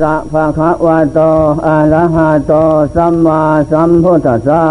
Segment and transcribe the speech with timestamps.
[0.00, 1.20] สะภะคะวะโต
[1.66, 2.52] อะระหะโต
[2.94, 3.40] สัมมา
[3.72, 4.64] สัมพุทธัสสะ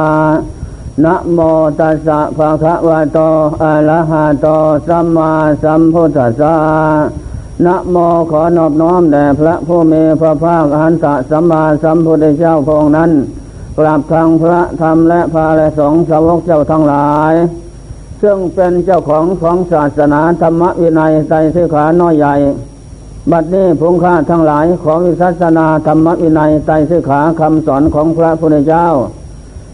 [1.04, 1.40] นะโม
[1.80, 3.20] ตัสสะภะคะวะโต
[3.64, 4.48] อะระหะโต
[4.88, 5.32] สัมมา
[5.64, 6.56] สัมพุทธัสสะ
[7.66, 7.96] นะโม
[8.32, 13.12] ขอนอบน้อมแด่พระผู้มีพระภาคอหันตสัมมาสัมพุทธเจ้าพองค์นั้น
[13.78, 17.34] กราบทางพระธรรมและพระและสงฆ์สาวกเจ้าทั้งหลาย
[18.22, 22.36] ซึ่งเป็นเจ้าของของศาสนาธรรมวินัยใจสิขาน้อยใหญ่
[23.32, 28.86] บัดนี้พงค่าทั้งหลายของวิสัสนาธรรมวินัยใจสิขาคำสอนของพระพุทธเจ้า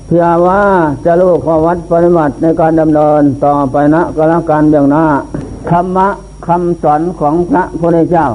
[0.08, 0.62] เพื่อว่า
[1.06, 5.06] จะรู้ข้อวัดปฏิบัติในการดำเนินต่อไปนะกรการเบื้องหน้า
[5.70, 6.08] ธรรมะ
[6.48, 8.28] คำสอนของพระพุทธเจ้า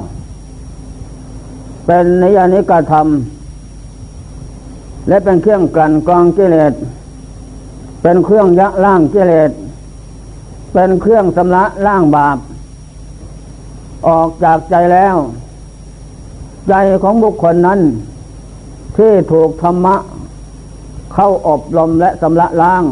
[1.86, 3.06] เป็นนิยานิกธรรม
[5.08, 6.72] และเป็นเครื่องกลั่นกรองกิเลส
[8.02, 9.50] เป็นเครื่องยะล่างกิเลส
[10.74, 12.38] เป็นเครื่องสำระล่างบาป
[14.08, 15.16] ออกจากใจแล้ว
[16.68, 17.80] ใจของบุคคลนั้น
[18.96, 19.96] ที่ถูกธรรมะ
[21.14, 22.82] เข้าอบรมและสำระล้าง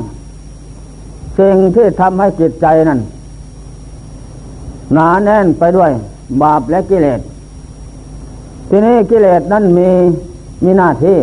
[1.39, 3.01] สิ่งที่ทำให้จิตใจนั้น
[4.93, 5.91] หนาแน่นไปด้วย
[6.43, 7.21] บาปและกิเลส
[8.69, 9.89] ทีนี้กิเลสนั้นมี
[10.65, 11.19] มีหน้าที่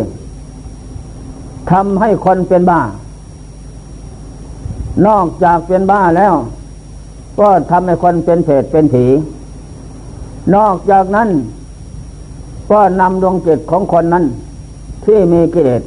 [1.70, 2.82] ทำให้คนเป็นบ้า
[5.06, 6.34] นอกจากเป็นบ้าแล้ว
[7.38, 9.06] ก็ทำให้คนเป็นเศษเป็นผี
[10.54, 11.28] นอกจากนั้น
[12.70, 14.24] ก็นำดวงจิตของคนนั้น
[15.04, 15.82] ที่มีกิเลส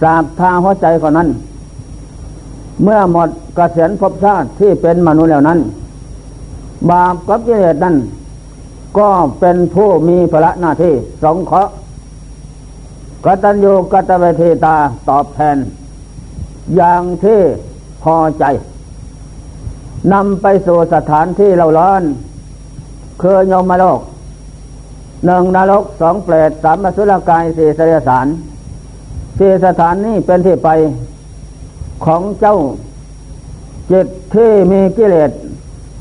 [0.00, 1.28] สาบทาหัวใจคนนั้น
[2.82, 5.58] เมื่อหมดกเกษียณภพชาติที่เป็นมนุษย์แล้วนั้น
[6.90, 7.96] บาปกับกิเลสนั้น
[8.98, 11.72] ก็เป็นผู้มีภระหน้าที่สงเคราะห์
[13.24, 14.76] กตัญญูกตเวทีตา
[15.08, 15.56] ตอบแทน
[16.76, 17.40] อย่างที่
[18.02, 18.44] พอใจ
[20.12, 22.02] นำไปสู่สถานที่เราร้อน
[23.20, 24.00] คือยมโลก
[25.26, 28.26] หนึ่งนรกสองเปรตสามมสุรกายสี่เสยสาร
[29.38, 30.68] สี่สถานนี้เป็นที่ไป
[32.04, 32.56] ของเจ้า
[33.90, 35.30] จิตที่มีกิเลส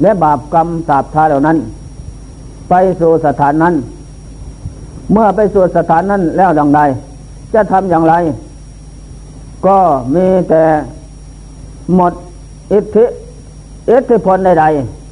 [0.01, 1.57] และบาปกรรมสาบทาเหล่านั้น
[2.69, 3.75] ไปสู่สถานนั้น
[5.11, 6.81] เมื่อไปสู่สถานนั้นแล้วดังใด
[7.53, 8.15] จะทำอย่างไร
[9.65, 9.77] ก็
[10.15, 10.63] มีแต่
[11.95, 12.13] หมด
[12.73, 13.05] อิทธิ
[13.91, 15.02] อิทธิพลใดๆ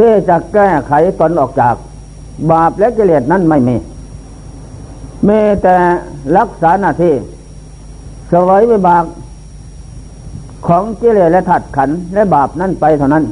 [0.00, 1.74] ที่จะแก้ไขตนออกจาก
[2.50, 3.76] บาปและกิเลสนั้นไม่มี
[5.28, 5.76] มีแต่
[6.36, 7.14] รักษาหน้าที่
[8.32, 9.04] สวยวิบาก
[10.66, 13.24] ของกิเลสและถัดขันและบาปนั่นไปเท่านั้น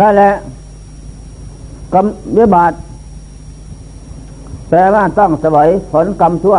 [0.00, 0.32] นั่นแหละ
[1.94, 2.06] กรรม
[2.38, 2.72] วิบาก
[4.68, 6.58] แปลว่าต้องสวยผลกรรมชั่ว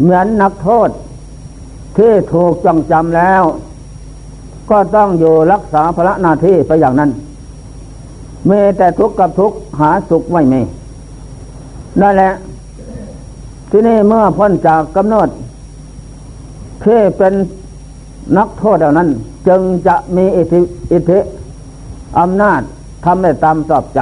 [0.00, 0.90] เหมือนนักโทษ
[1.96, 3.42] ที่ถูกจังจำแล้ว
[4.70, 7.10] ก็ต้องอยู่รักษาภระหน้าที่ไปอย่างนั้น
[8.46, 10.60] เมีแต่ทุกข์กับทุกข์หาสุขไม่มี
[12.00, 12.32] นั่นแหละ
[13.70, 15.28] ที่นี่เมื่อพ้นจากกำเนิด
[16.84, 17.32] ที่เป็น
[18.36, 19.08] นักโทษเหล่านั้น
[19.48, 20.60] จึงจะมีอิทธิ
[20.92, 21.18] อิทธิ
[22.18, 22.60] อำนาจ
[23.04, 24.00] ทำให้ตามสอบใจ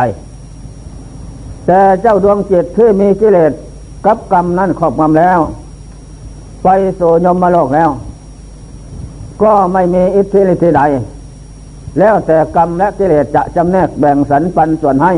[1.66, 3.53] แต่เจ้าดวงจิตที่มีกิเลส
[4.06, 5.38] กับกรรมนั้นครอบงำแล้ว
[6.65, 7.91] ไปสู่ยมโลกแล้ว
[9.43, 10.83] ก็ไม่มีอิทธิฤทธิใด
[11.99, 15.12] แล้วแต่กรรมและกิเลสจะจำแนกแบ่งสรรปันส่วนให้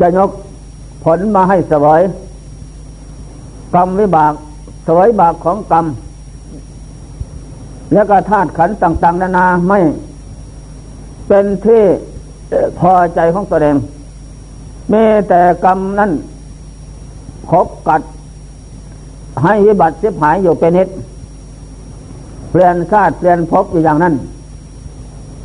[0.00, 0.30] จะยก
[1.04, 2.02] ผลมาให้สวย
[3.74, 4.32] กรรมวิบาก
[4.88, 5.86] สวยบากของกรรม
[7.92, 9.80] แล้วก็ธาตุขันต่าง ๆ นานาไม่
[11.28, 11.82] เป็นที่
[12.78, 13.76] พอใจของตัวเอง
[14.92, 16.10] มีแต่กรรมนั้น
[17.48, 18.02] พบกัด
[19.44, 20.88] ให้วิบัติเสียหายอยู่เป็นนิด
[22.50, 24.14] เปลี่ยนชาติเปลี่ยนภพอยู่อย่างนั้น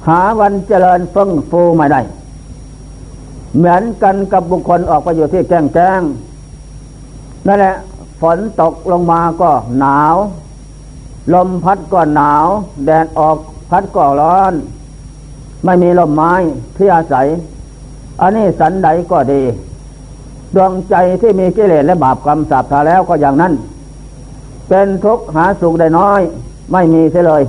[0.07, 2.01] หาวันเจริญฟึ่งฟูไม่ได้
[3.55, 6.01] เหมือนกันกับบุคคลออกไปอยู่ที่แจ้งแจ้ง
[7.47, 7.75] นั่นแหละ
[8.21, 10.15] ฝนตกลงมาก็หนาว
[11.33, 12.45] ลมพัดก็หนาว
[12.85, 13.37] แดดออก
[13.69, 14.53] พัดก็ร้อน
[15.65, 16.33] ไม่มีลมไม้
[16.77, 17.27] ที่อาศัย
[18.21, 19.41] อันนี้สันใดก็ดี
[20.55, 23.53] ดวงใจที่มีกิเลสและบาปกรรมสาบทาแล้วก็อย่างนั้น
[24.69, 26.21] เป็นทุกข์หาสุขได้น้อย
[26.73, 27.43] ไม่มีเสียเลย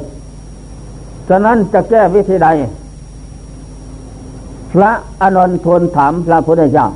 [1.29, 2.49] ฉะนั้นจะแก้วิธีใด
[4.73, 4.91] พระ
[5.23, 6.87] อนนทูลถามพระพุทธเจ้า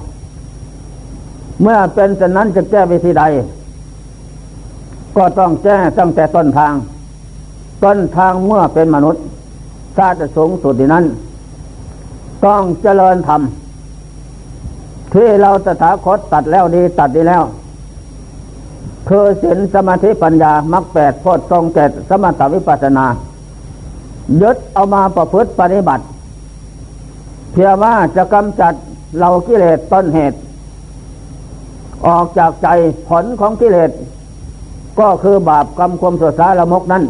[1.62, 3.24] เมื่อเป็นฉะนั้นจะแก้วิธีใด
[5.16, 6.72] ก็ต้องแก้ตั้งแต่ต้นทาง
[7.84, 9.22] ต้นทางเมื่อเป็นมนุษย์
[9.96, 11.04] ชาติสูงสุดนั้น
[12.44, 13.40] ต้องเจริญธรรม
[15.14, 17.42] ที่เราตถาคตตัดแล้วดีตัดดีแล้ว
[19.08, 23.06] คือศีลสมาธิปัญญามรรคแปดโพชฌงเกตสมถวิปัสนา
[24.42, 26.04] ยึดเอามาประพฤติปฏิบัติ
[27.52, 28.74] เพื่อว่าจะกำจัด
[29.18, 30.38] เรากิเลสต้นเหตุ
[32.06, 32.68] ออกจากใจ
[33.08, 33.90] ผลของกิเลส
[35.00, 37.04] ก็คือบาปกรรมความสุสาละมกนั้น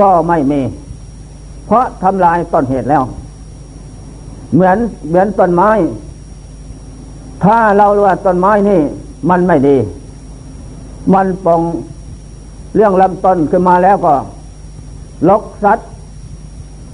[0.00, 0.60] ก็ไม่มี
[1.66, 3.02] เพราะทำลายต้นเหตุแล้ว
[4.54, 4.78] เหมือน
[5.08, 5.70] เหมือนต้นไม้
[7.44, 8.80] ถ้าเรารู้ว่าต้นไม้นี่
[9.30, 9.76] มันไม่ดี
[11.12, 11.60] มันปอง
[12.74, 14.14] เรื่องลำต้นขึ้นมาแล้วก็
[15.28, 15.88] ลกสัตว์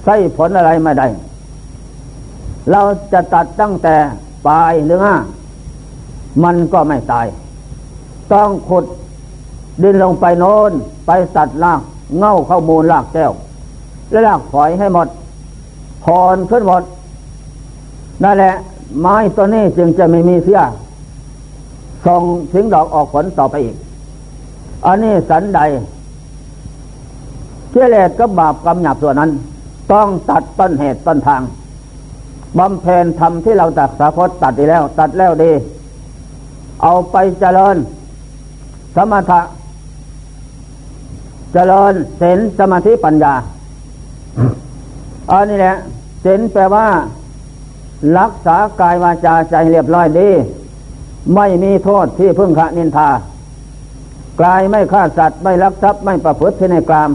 [0.03, 1.07] ใส่ผลอะไรไม่ได้
[2.71, 2.81] เรา
[3.13, 3.95] จะตัดตั้งแต่
[4.47, 5.15] ปลายหรือห้า
[6.43, 7.27] มันก็ไม่ตาย
[8.33, 8.85] ต้องขุด
[9.83, 10.71] ดินลงไปโน้น
[11.05, 11.81] ไปตัดราก
[12.17, 13.31] เง่าเข้ามูลรากแก้ว
[14.11, 15.07] และรากฝอยให้หมด
[16.03, 16.83] พรขึ้นหมด
[18.23, 18.53] นั่นแหละ
[18.99, 20.61] ไม้ตัวนี้จึงจะไม่มีเสีย
[22.05, 22.21] ส่ง
[22.53, 23.75] สิงดอกออกผลต่อไปอีก
[24.85, 25.61] อันนี้สันใด
[27.71, 29.31] เกิเลสก็บาปกรรมหยาบส่วนนั้น
[29.91, 31.41] ต้องตัดต้นเหตุต้นทาง
[32.57, 35.51] บำเพ็ญธรรมที่เราตัดสาคตตัดดีแล้ว ตัดแล้วดี
[36.83, 37.75] เอาไปเจริญ
[38.95, 39.41] สมถะ
[41.53, 43.33] เจริญศีลสมาธิปัญญา
[45.31, 45.75] อันนี้แหละ
[46.23, 46.87] ศีลแปลว่า
[48.17, 50.29] รักษากายวาจาใจเรียบร้อยดี
[51.35, 53.09] ไม่มีโทษที่พึ่งขะนินทา
[54.43, 57.09] กายไม่ฆ่าสัตว์ไม่ลักทรัพย์ไม่ประพฤติในกรรม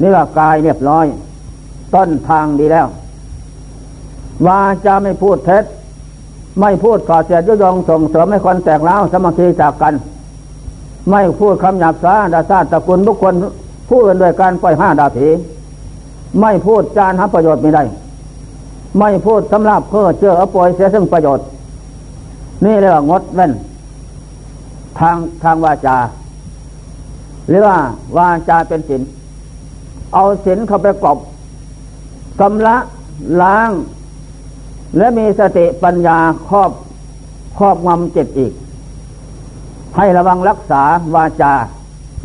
[0.00, 1.06] นี่ว่ากายเรียบร้อย
[1.94, 2.86] ต้นทางดีแล้ว
[4.46, 5.64] วาจะไม่พูดเท็จ
[6.60, 9.94] ไม่พูดก่อเสียดยุยงส่งเสริมให้คนแตกเล้าสมาธิจากกัน
[11.10, 13.34] ไม่พูดคำหยาบซาดาซาตะกุลบุคคล
[13.88, 15.28] พูดกันด้วยการปล่อยห้าดาผี
[16.40, 17.82] ไม่พูดจานหาประโยชน์ไม่ได้
[18.98, 21.44] ไม่พูดสำหรับเพื่อเจออปวยเสียซึ่งประโยชน์
[22.64, 23.52] นี่เรียกว่างดเว้น
[24.98, 25.96] ทางทางวาจา
[27.48, 27.76] หรือว่า
[28.16, 29.02] วาจาเป็นศีล
[30.14, 31.18] เอาศีลเข้าไปกบ
[32.40, 32.76] กำละ
[33.42, 33.70] ล้าง
[34.96, 36.18] และมีสติปัญญา
[36.48, 36.70] ครอบ
[37.58, 38.52] ครอบงำจิตอีก
[39.96, 40.82] ให้ระวังรักษา
[41.14, 41.52] วาจา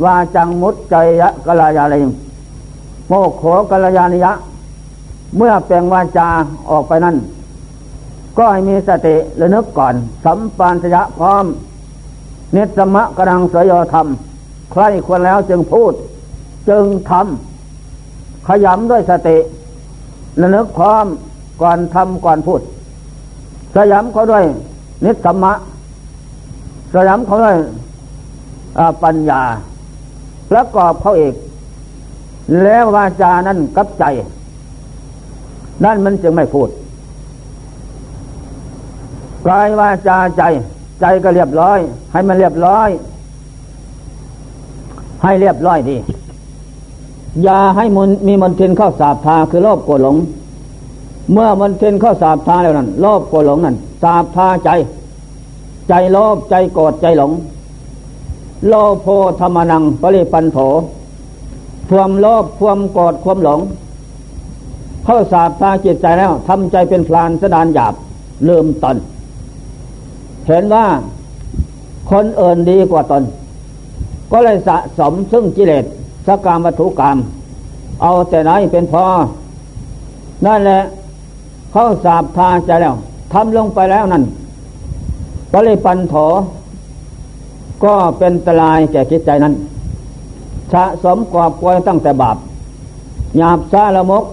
[0.06, 2.10] วาจังมุตใจยะกลายาลิม
[3.08, 4.34] โมโขกลยานิยะ
[5.38, 6.28] เมื่อแปลงวาจา
[6.70, 7.16] ออกไปนั้น
[8.38, 9.96] ก็ให้มีสติระนึกก่อน
[10.26, 11.46] สัมปันสยะพร้อม
[12.56, 14.08] นิสมะกรังสยธรรม
[14.72, 15.94] ใครควรแล้วจึงพูด
[16.70, 19.38] จึงทำขยำด้วยสติ
[20.42, 21.06] ระลึกพร้อม
[21.62, 22.62] ก่อนทำก่อนพูด
[23.76, 24.46] สยำเขาด้วย
[25.06, 25.54] นิสัมมะ
[26.94, 27.58] สยำเขาด้วย
[29.04, 29.42] ปัญญา
[30.50, 31.34] ประกอบเขาเอก
[32.64, 34.06] แล้ววาจานั้นกับใจ
[35.84, 36.70] นั่นมันจึงไม่พูด
[39.48, 40.44] กายวาจาใจ
[41.02, 41.80] ใจก็เรียบร้อย
[42.12, 42.90] ให้มันเรียบร้อย
[45.24, 45.98] ให้เรียบร้อยดี
[47.44, 50.16] อย่าให้มันมีมันเทนเข้าสาบทาคือโลภโกรหลง
[51.32, 54.70] เมื่อมันเทนเข้าสาบทาแล้วนั้นโลภโกรหลงนั้นสาบทาใจ
[55.90, 57.32] ใจโลภใจโกรธใจหลง
[58.68, 59.08] โลโพ
[59.40, 60.58] ธรรมนังปริปันโถ
[61.90, 63.60] ความโลภความโกรธความหลง
[65.06, 67.94] เข้าสาบทาจิตใจแล้วทำใจเป็นพลานสดานหยาบ
[68.48, 68.98] ลืมตน
[70.50, 70.86] เห็นว่า
[72.12, 73.24] คนเอื่นดีกว่าตน
[74.32, 75.86] ก็เลยสะสมซึ่งกิเลส
[76.28, 77.18] สกามวัตถุกรรม
[78.02, 79.04] เอาแต่ไหนเป็นพอ
[80.46, 80.80] นั่นแหละ
[81.72, 82.96] เข้าสาบทาใจแล้ว
[83.34, 84.24] ทำลงไปแล้วนั่น
[85.54, 86.16] ก็เลยปันโถ
[87.84, 89.54] ก็เป็นตรายแก่จิตใจนั้น
[90.74, 92.38] สะสมกอบกวยตั้งแต่บาป
[93.38, 94.24] หยาบซาละมก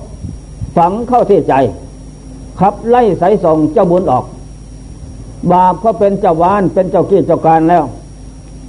[0.77, 1.55] ฝังเข้าที่ใจ
[2.61, 4.25] ขับไล่สายส่งเจ้าบุญออก
[5.53, 7.85] บาปก็เป็นเจ้าวานเป็นเจ้ากี้เจ้าการแล้ว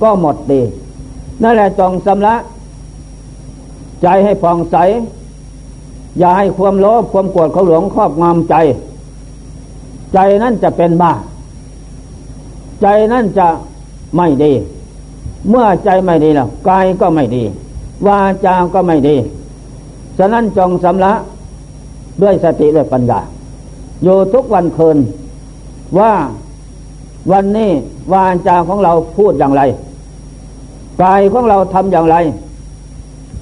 [0.01, 0.61] ก็หมดดี
[1.43, 2.35] นั่นแหละจองสำละ
[4.01, 4.75] ใจให้ผ่องใส
[6.19, 8.55] อย่าให้ความโลภความโกรธเขาหลงครอบงำใจ
[10.13, 11.13] ใจนั่นจะเป็นบ้า
[12.81, 13.47] ใจนั่นจะ
[14.15, 14.53] ไม่ดี
[15.49, 17.43] เมื่อใจไม่ดีแล้วกายก็ไม่ดี
[18.07, 19.15] วาจาก็ไม่ดี
[20.17, 21.13] ฉะนั้นจงสำละ
[22.21, 23.19] ด้วยสติด้วยปัญญา
[24.03, 24.97] อยู่ทุกวันคืน
[25.99, 26.11] ว่า
[27.31, 27.71] วันนี้
[28.13, 29.61] วาจาของเราพูดอย่างไร
[31.03, 32.15] กายของเราทำอย่างไร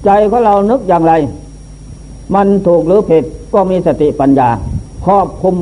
[0.04, 1.12] ใจของเรานึกอย่างไร
[2.34, 3.24] มันถูกหรือผิด
[3.54, 4.48] ก็มีสติปัญญา
[5.06, 5.54] ครอบคุม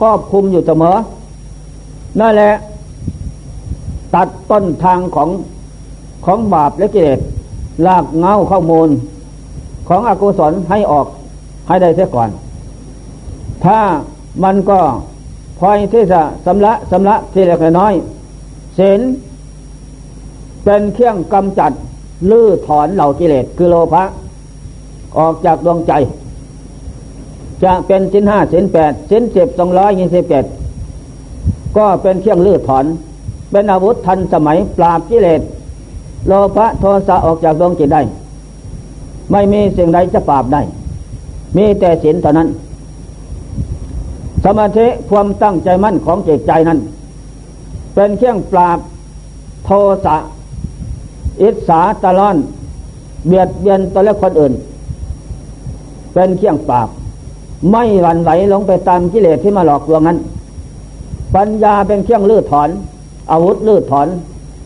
[0.00, 0.96] ครอบคุมอยู่เสมอ
[2.20, 2.52] นั่นแหละ
[4.14, 5.28] ตัดต้นทางของ
[6.24, 7.20] ของบาปและกิเลส
[7.86, 8.88] ลากเงาข้ามูล
[9.88, 11.06] ของอกุศลให้ออก
[11.68, 12.28] ให้ได้เสียก่อน
[13.64, 13.78] ถ้า
[14.44, 14.80] มันก็
[15.62, 17.94] พอยที่จะสำละสำละทีเล็กน้อย
[18.78, 19.00] ศีล
[20.64, 21.72] เป็นเครื่องกำจัด
[22.30, 24.02] ลื้อถอนเหล่ากิเลสคือโลภะ
[25.18, 25.92] ออกจากดวงใจ
[27.64, 30.44] จะเป็นสินห้าสินแปดสินสิบสองร้อยยี่สิบเจ็ด
[31.76, 32.84] ก็เป็นเครื่องลื้อถอน
[33.50, 35.40] เป็นอาวุธทันสมัยปราบกิเลส
[36.26, 38.02] โลภะโทสะออกจากดวงจิตได้
[39.32, 40.62] ไม่มีสิ่งใดจะปราบได้
[41.56, 42.48] มีแต่ศีลเท่านั้น
[44.44, 46.78] สมาธิความตั้งใจมั่นของจิตใจนั้น
[47.94, 48.78] เป็นเครื่องปราบ
[49.64, 49.70] โท
[50.04, 50.16] สะ
[51.42, 52.36] อิสาตะลอน
[53.26, 54.52] เบียดเบียนตัวและคนอื่น
[56.12, 56.88] เป็นเครื่องปราบ
[57.70, 60.18] ไม่หวั่นไหวลงไปตามกิเลสที่มาหลอกลวงนั้น
[61.34, 62.68] ปัญญาเป็นเครื่องลื้อถอน
[63.32, 64.08] อาวุธลื้อถอน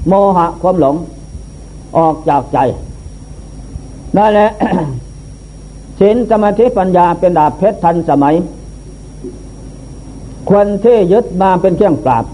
[0.09, 0.97] โมหะความหลง
[1.97, 2.59] ออกจากใจ
[4.17, 4.49] นั่นแหละ
[6.01, 8.35] ศีลสมาธิปัญญาเป็นดาบเพชรทันสมัย
[10.49, 12.25] ควรที่ยึดมาเป็นเครื่องปราบ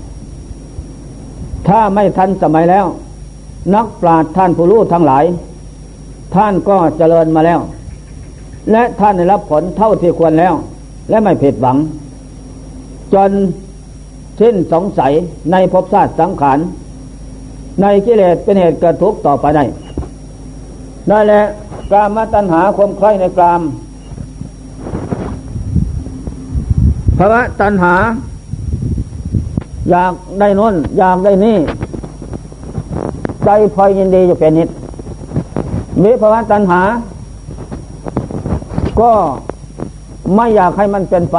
[1.69, 2.87] ถ้าไม่ทันสมัยแล้ว
[3.75, 5.25] นักปราชญ์ท่านผู้รู้ทั้งหลาย
[6.35, 7.61] ท่านก็เจริญมาแล้ว
[8.71, 10.55] และท่านได้รับผลเท่าที่ควรแล้ว
[11.11, 11.77] และไม่ผิดหวัง
[13.15, 13.31] จน
[14.41, 15.13] สิ้นสงสัย
[15.53, 16.59] ในภพชาติสังขาร
[17.81, 19.65] ในกิเลสเป็นเหตุกิดทุกต่อไปได้
[21.11, 21.43] นั่นและ
[21.93, 23.61] กามตัณหาความใคร่ในกาม
[27.19, 27.95] ภาวะตัณหา
[29.91, 31.59] อยากได้นนอยากได้นี่
[33.45, 34.69] ใจพลอยยินดีอยู่เป็นนิด
[36.03, 36.81] มีภาวะตัณหา
[39.01, 39.13] ก็
[40.37, 41.37] ไม่อยากให้มันเป็นไป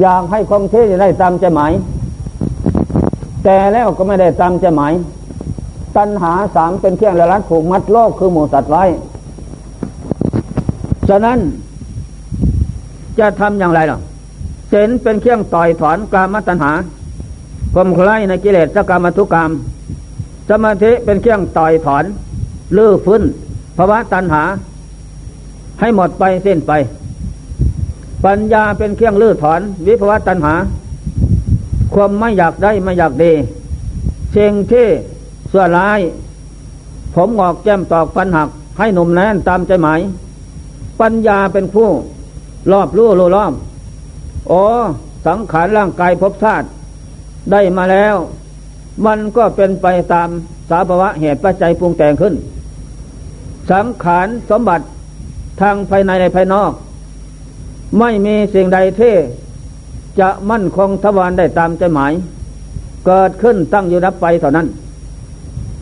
[0.00, 1.72] อยากให้คงที่ได้ตามใจหมาย
[3.44, 4.92] แต่แล้วก็ไม่ได้ตามใจหมาย
[5.96, 8.84] ตัณหาสามเป็นเครื่องละลัดผูกมัดโลกคือหมูสัตว์ไว้
[11.08, 11.38] ฉะนั้น
[13.20, 13.98] จะทำอย่างไรหรอ
[14.70, 16.72] เจนเป็นเครื่องต่อยถอนกามตัณหา
[17.74, 19.50] ความคล้ายในกิเลสกรรมทุกกรรม
[20.48, 22.04] สมาธิเป็นเครื่องต่อยถอน
[22.76, 23.22] ลื้อฟื้น
[23.76, 24.42] ภาวะตัณหา
[25.80, 26.72] ให้หมดไปสิ้นไป
[28.24, 30.54] ปัญญาเป็นเครื่องลื้อถอน วิภาวะตัณหา
[31.94, 33.32] ความไม่อยากได้ไม่อยากดี
[34.32, 34.86] เชิงที่
[35.48, 36.00] เสื้อลาย
[37.14, 38.48] ผมออกแก้มตอกฟันหัก
[38.78, 40.00] ให้หนุ่มแน่นตามใจหมาย
[41.00, 41.88] ปัญญาเป็นผู้
[42.72, 43.52] รอบรู้รู้รอบ
[44.48, 44.62] โอ้
[45.26, 46.66] สังขารร่างกายภพชาติ
[47.52, 48.14] ได้มาแล้ว
[49.06, 50.28] มันก็เป็นไปตาม
[50.70, 52.34] สาภาวะเหตุปัจจัยปรุงแต่งขึ้น
[53.70, 54.84] สังขารสมบัติ
[55.60, 56.72] ทางภายในในภายนอก
[57.98, 59.14] ไม่มีสิ่งใดที่
[60.20, 62.12] จะมั่นคงทวารได้ตามใจหมาย
[63.06, 64.66] เกิดขึ้นตั้งอยู่นับไปเท่านั้น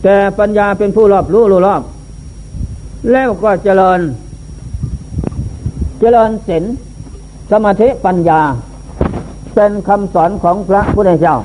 [0.02, 1.82] แต่ปัญญาเป็นผู้รอบรู้รู้รอบ
[3.12, 4.00] แล้วก็เจริญ
[5.98, 6.64] เจริญศีล
[7.50, 8.40] สมาธิปัญญา
[9.54, 11.36] เป็นคำสอนของพระพุทธเจ้า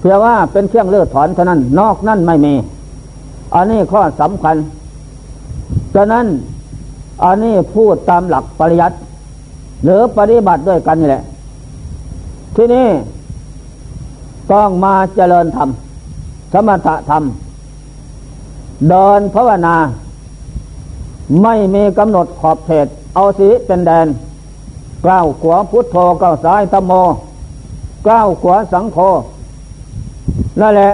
[0.00, 2.54] เพื่อว่าเป็นเครื่องเลือดถอนเท่านั้น นอกนั่นไม่มี
[3.54, 4.56] อันนี้ข้อสำคัญ
[5.94, 6.26] ฉะนั้น
[7.24, 8.96] อันนี้พูดตามหลักปริยัติ
[9.84, 11.22] หรือปฏิบัติด้วยกันนี่แหละ
[12.56, 12.88] ที่นี่
[14.52, 15.68] ต้องมาเจริญธรรม
[16.52, 17.22] สมถะธรรม
[18.90, 19.76] เดินภาวนา
[21.42, 24.06] ไม่มีกำหนดขอบเขตเอาสีเป็นแดน
[25.06, 26.92] ก้าวขวาพุทโธก้าวซ้ายตโม
[28.08, 28.98] ก้าวขวาสังโฆ
[30.60, 30.90] นั่นแหละ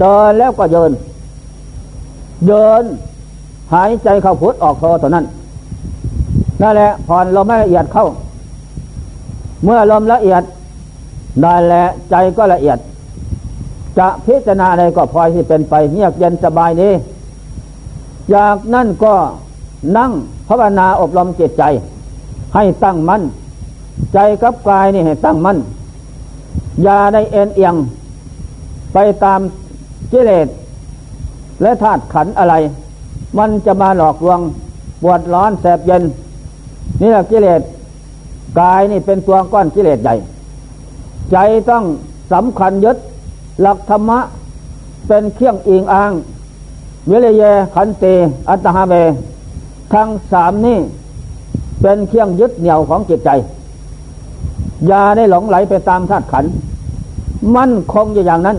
[0.00, 0.90] เดินแล้วก็เดิน
[2.46, 2.82] เดิน
[3.72, 5.24] หายใจเข้าพุทออกโธเท่านั้น
[6.62, 8.06] นั่นแหละผ่อนลมละเอียดเข้า
[9.64, 10.42] เมื่อลมละเอียด
[11.42, 12.78] นั่นแหละใจก็ละเอียด
[13.98, 16.92] จะพิจารณาอะไรก็พลอยที่เป็นไปเงียบเย็นสบายนี้
[18.34, 19.14] จากนั่นก็
[19.96, 20.10] นั่ง
[20.48, 21.62] ภาวนาอบรมจิตใจ
[22.54, 23.22] ให้ตั้งมัน่น
[24.14, 25.58] ใจกับกายนี่ให้ตั้งมัน่น
[26.82, 27.74] อย่าได้เอ็นเอียง
[28.92, 29.40] ไปตาม
[30.12, 30.48] กิเลส
[31.62, 32.54] และธาตุขันอะไร
[33.38, 34.40] มันจะมาหลอกลวง
[35.02, 36.02] ปวดร้อนแสบเย็น
[37.00, 37.62] นี่แหละกิเลส
[38.60, 40.14] กายนี่เป็นตัวก้อนกิเลสใหญ่
[41.32, 41.36] ใจ
[41.70, 41.84] ต้อง
[42.32, 42.96] สำคัญยึด
[43.62, 44.18] หลักธรรมะ
[45.08, 46.12] เป็นเครื่องอิงอ้าง
[47.10, 47.42] วิเลเย
[47.74, 48.04] ขันเต
[48.48, 48.94] อัตหาเบ
[49.94, 50.78] ทั้งสามนี้
[51.80, 53.30] เป็นเครื่องยึดเหนี่ยวของจิตใจ
[54.86, 56.44] อย่าได้หลงไหลไปตามธาตุขัน
[57.56, 58.58] มั่นคงอยู่อย่างนั้น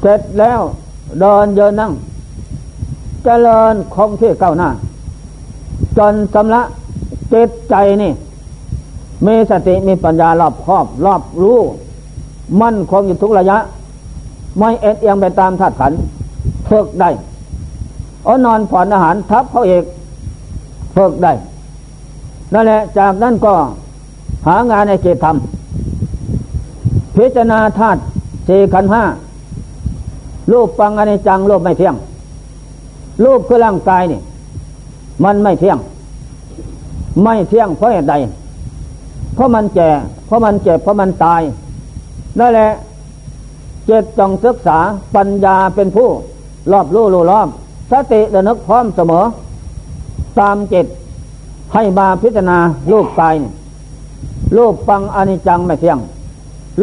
[0.00, 0.60] เสร็จแล้ว
[1.20, 1.96] เดินเยินนั่งจ
[3.24, 4.68] เจริญคงที่เก้าหน้า
[5.98, 6.62] จนสำละ
[7.32, 8.12] จิตใจนี่
[9.26, 11.58] มีสติมีปัญญารอบครอบรอบรู้
[12.60, 13.58] มั่นคงอยู่ทุกระยะ
[14.58, 15.92] ไม่เอ็นเอียงไปตามธาตุขัน
[16.68, 17.10] ฝึกได้
[18.24, 19.84] เอานอนผ่อนอาหารทับเขาเอก
[20.96, 21.32] ฝึกได้
[22.52, 23.54] นั่นแหละ จากนั้นก็
[24.46, 28.00] หางานในเกตทำพิจารณาธาตุ
[28.48, 29.02] สี่ขันห้า
[30.52, 31.94] รูปปังอนิจจังรูปไม่เที่ยง
[33.24, 34.20] รูปคือร่างกายนี่
[35.24, 35.78] มันไม่เที่ยง
[37.22, 38.14] ไม่เที่ยงเพราะเหตุใด
[39.34, 39.90] เพราะมันแก่
[40.26, 41.42] เพราะมันเจ็บ เพราะมันตาย
[42.38, 42.70] นั่นแหละ
[43.86, 44.78] เจตจงศึกษา
[45.14, 46.08] ปัญญาเป็นผู้
[46.72, 47.48] รอบรู้รู้รอบ
[47.94, 49.24] สติระนึกพร้อมเสมอ
[50.40, 50.86] ตามจิต
[51.74, 52.58] ให้มาพิจารณา
[52.90, 53.34] รูปกาย
[54.56, 55.98] รูปปังอนิจจังไม่เที่ยง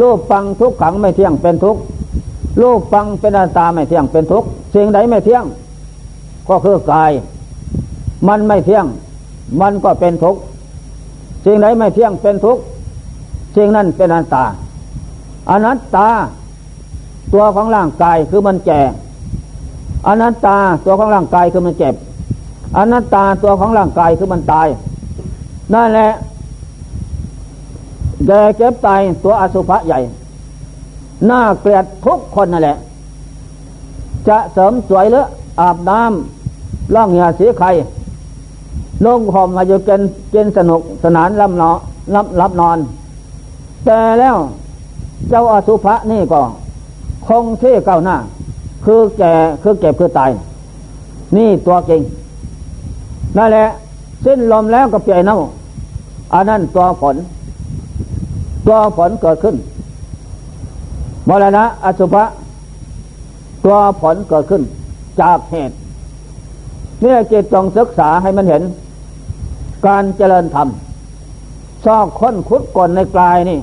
[0.00, 1.76] รูปปังทุกขังไม่เที่ยงเป็นทุก
[2.60, 5.44] รูปปังเป็นอัตตาไม่เที่ยงเป็นทุกสิ่งใดไม่เที่ยง
[6.48, 7.12] ก็คือกาย
[8.28, 8.86] มันไม่เที่ยง
[9.60, 10.36] มันก็เป็นทุก
[11.44, 12.58] สิ่งใดไม่เที่ยงเป็นทุก
[13.56, 14.44] สิ่งนั้นเป็นอัตตา
[15.50, 16.08] อนัตตา
[17.32, 18.80] ตัวของร่างกายคือมันแก่
[20.06, 21.94] อนัตตาตัวของร่างกายคือมันเจ็บ
[22.76, 24.68] อนัตตาตัวของร่างกายคือมันตาย
[25.74, 26.10] นั่นแหละ
[28.26, 29.98] แก่เจ็บตายตัวอสุภะใหญ่
[31.26, 32.76] หน้าเกลียดทุกคนนั่นแหละ
[34.28, 35.24] จะเสริมสวยหรือ
[35.60, 37.70] อาบน้ำล่องเหยื่อสีไข่
[39.06, 41.76] ลงหอมมาอยู่เกณฑ์เกณฑ์สนุกสนานลำนอน
[42.14, 42.78] รับรับนอน
[43.84, 44.36] แต่แล้ว
[45.28, 46.40] เจ้าอสุภะนี่ก็
[47.26, 48.16] คงที่เก้าหน้า
[48.84, 50.30] คือแก่คือเก็บคือตาย
[51.36, 52.00] นี่ตัวจริง
[53.36, 53.66] นั่นแหละ
[54.24, 55.38] สิ้นลมแล้วก็เปลี่ยนเน่า
[56.34, 57.16] อันนั้นตัวผล
[58.66, 59.56] ตัวผลเกิดขึ้น
[61.28, 62.24] มรณะอสุภะ
[63.64, 64.62] ตัวผลเกิดขึ้น
[65.20, 65.74] จากเหตุ
[67.00, 68.62] เนี่ยจิตจงศึกษาให้มันเห็น
[69.86, 70.68] การเจริญธรรม
[71.84, 73.58] ซอกค้นคุดก่อนในกายนี่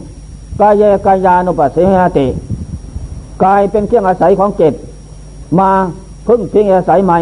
[0.61, 2.27] กายเยกายานุปัสสิหติ
[3.43, 4.73] กายเป็นเครื่องอาศัยของจิต
[5.59, 5.69] มา
[6.27, 7.19] พึ่งพิงอาศัยใหม่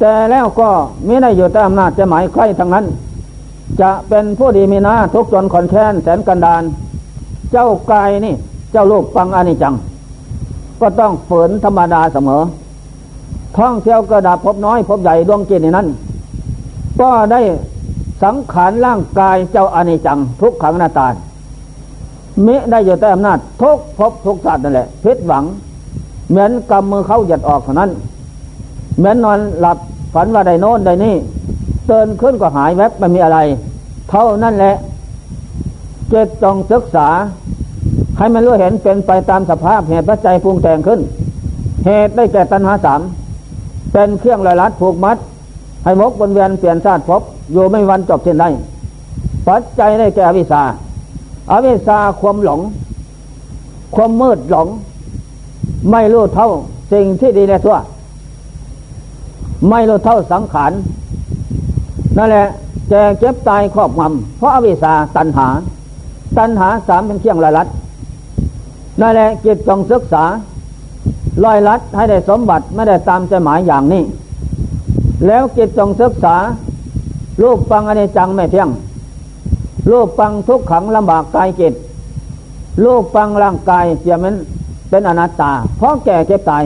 [0.00, 0.68] แต่แล้วก็
[1.06, 2.84] ไม่ได้อยู่ใต้อำนาจจะหมายใครทั้งนั้น
[3.80, 6.62] จะเป็นผู้ดีมีนาทุกจนขอนแค้นแสนกันดาน
[7.52, 8.34] เจ้ากายนี่
[8.72, 9.74] เจ้าลูกปังอนิจัง
[10.80, 12.42] ก็ต้องฝืนธรรมดาเสมอ
[13.56, 15.86] ท่องเที่ยวกระดับพบน้อยพบใหญ่ดวงจิตในนั้น
[17.00, 17.40] ก็ได้
[18.22, 21.08] สังขารร่างกายเจ้าอนิจัง ทุกขังนาตา
[22.46, 25.44] มิได้อยู่ใต้อำนาจทุกภพทุกชาตินั่นแหละพิษหวัง
[26.30, 27.90] เหมือนกำมือเขาหยัดออกเท่านั้น
[28.98, 29.78] เหมือนนอนหลับ
[30.14, 31.14] ฝันว่าได้โน้นได้นี่
[31.86, 33.38] เตือนขึ้นก็หายแวบไม่มีอะไร
[34.10, 34.74] เท่านั้นแหละ
[36.08, 37.08] เจตจงศึกษา
[38.18, 41.00] ให้มันรู้เห็นเป็นไปตามสภาพเหตุปัจจัยปรุงแต่งขึ้น
[41.86, 43.00] เหตุได้แก่ตัณหาสาม
[43.92, 45.16] เป็นเครื่องลอยลัดผูกมัด
[45.84, 47.22] ให้มกบนเวียนเปลี่ยนชาติพบ
[47.52, 48.44] อยู่ไม่วันจบเช่นใด
[49.46, 50.62] ปัจจัยได้แก่อวิสา
[51.52, 52.60] อวิชาความหลง
[53.94, 54.68] ความมืดหลง
[55.90, 56.48] ไม่รู้เท่า
[56.92, 57.76] สิ่งที่ดีในตัว
[59.70, 60.72] ไม่รู้เท่าสังขาร
[62.16, 62.46] นั่นแหละ
[62.88, 65.48] แก่เจ็บตายครอบงำเพราะอวิชาตัณหา
[66.38, 67.68] ตัณหาสามเป็นเครื่องลอยลัด
[69.00, 70.24] นั่นแหละจิตจงศึกษา
[71.44, 74.02] ลอยลัดให้ได้สมบัติไม่ได้ตามใจหมายอย่างนี้
[75.26, 76.36] แล้วจิตจงศึกษา
[77.42, 78.68] ลูกฟังอนิจจังไม่เที่ยง
[79.90, 81.74] รูปฟังทุกขังลำบากกายจิต
[82.84, 84.34] รูปฟังร่างกายเสียมัน
[84.94, 86.64] เป็นอนัตตา เพราะแก่เจ็บตาย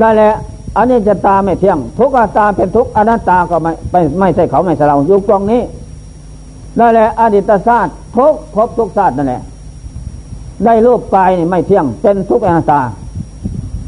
[0.00, 0.32] นั่นแหละ
[0.76, 5.62] อันนี้จะตาไม่เที่ยง ทุกอตาเป็นทุกอนัตตาก็ไม่ไม่ไม่ใช่เขาไม่ใช่เราอยู่ตรงนี้
[6.78, 9.42] นั่นแหละอดีตศาสตร์ทุกพบทุกศาสตร์นั่นแหละ
[10.64, 12.80] ได้รูปกายไม่เที่ยง เป็นทุกอนัตตา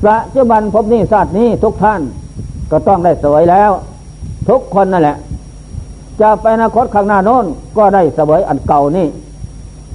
[0.04, 2.00] ปัจจุบันพบนี้ศาสตร์นี้ทุกท่าน
[2.70, 3.70] ก็ต้องได้สวยแล้ว
[4.48, 5.16] ทุกคนนั่นแหละ
[6.20, 7.46] จะไปอนาคตข้างหน้าโน้น
[7.78, 9.06] ก็ได้สวยอันเก่านี่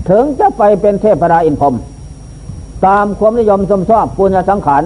[0.09, 1.75] ถึงจะไปเป็นเทพราอินพรม
[2.88, 4.84] ตามความนิยมสมชอบปุญญสังขาร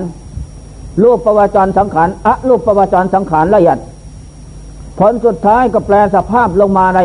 [1.04, 3.78] รูปประวัจรสังขารอะรูปประวัจรสังขารละเอียด
[5.00, 7.04] ผลสุดท้ายก็แปลสภาพลงมาได้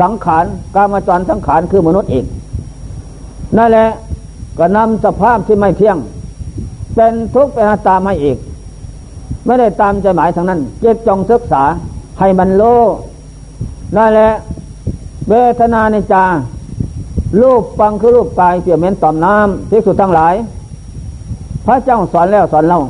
[0.00, 2.24] สังขารกามจรสังขารคือมนุษย์อีก
[3.56, 3.88] นั่นแหละ
[4.58, 5.98] ก็นำสภาพที่ไม่เที่ยง
[6.94, 8.38] เป็นทุกข์เป็นตามให้อีก
[9.46, 11.62] ไม่ได้ตามใจหมายทางนั้นเจตจงศึกษา
[12.18, 12.62] ให้มันโล
[13.96, 14.30] นั่นแหละ
[15.28, 16.24] เวทนาในจา
[17.40, 20.34] รูปฟังคือรูปกายเปี่ยมเหม็นต่อมน้ำที่สุดทั้งหลาย
[21.66, 22.80] พระเจ้าสอนแล้วสอนเล่า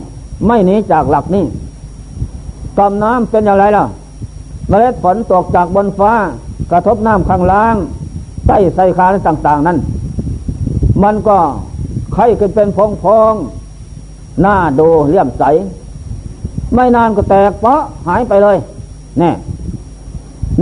[0.47, 1.45] ไม่หนีจากหลักนี้
[2.79, 3.85] ต่อมน้ำเป็นอย่างไรล่ะ
[4.69, 6.13] เมล็ดฝนตกจากบนฟ้า
[6.71, 7.77] กระทบน้ำข้างล่าง
[8.47, 9.79] ใต้ใสคาต่าง ๆ นั้น
[11.03, 11.39] มันก็
[12.15, 13.35] ไข่ขึ้นเป็นพองพอง
[14.43, 15.45] หน้าดูเลี่ยมใส
[16.75, 18.57] ไม่นานก็แตกเพราะหายไปเลย
[19.21, 19.33] นี่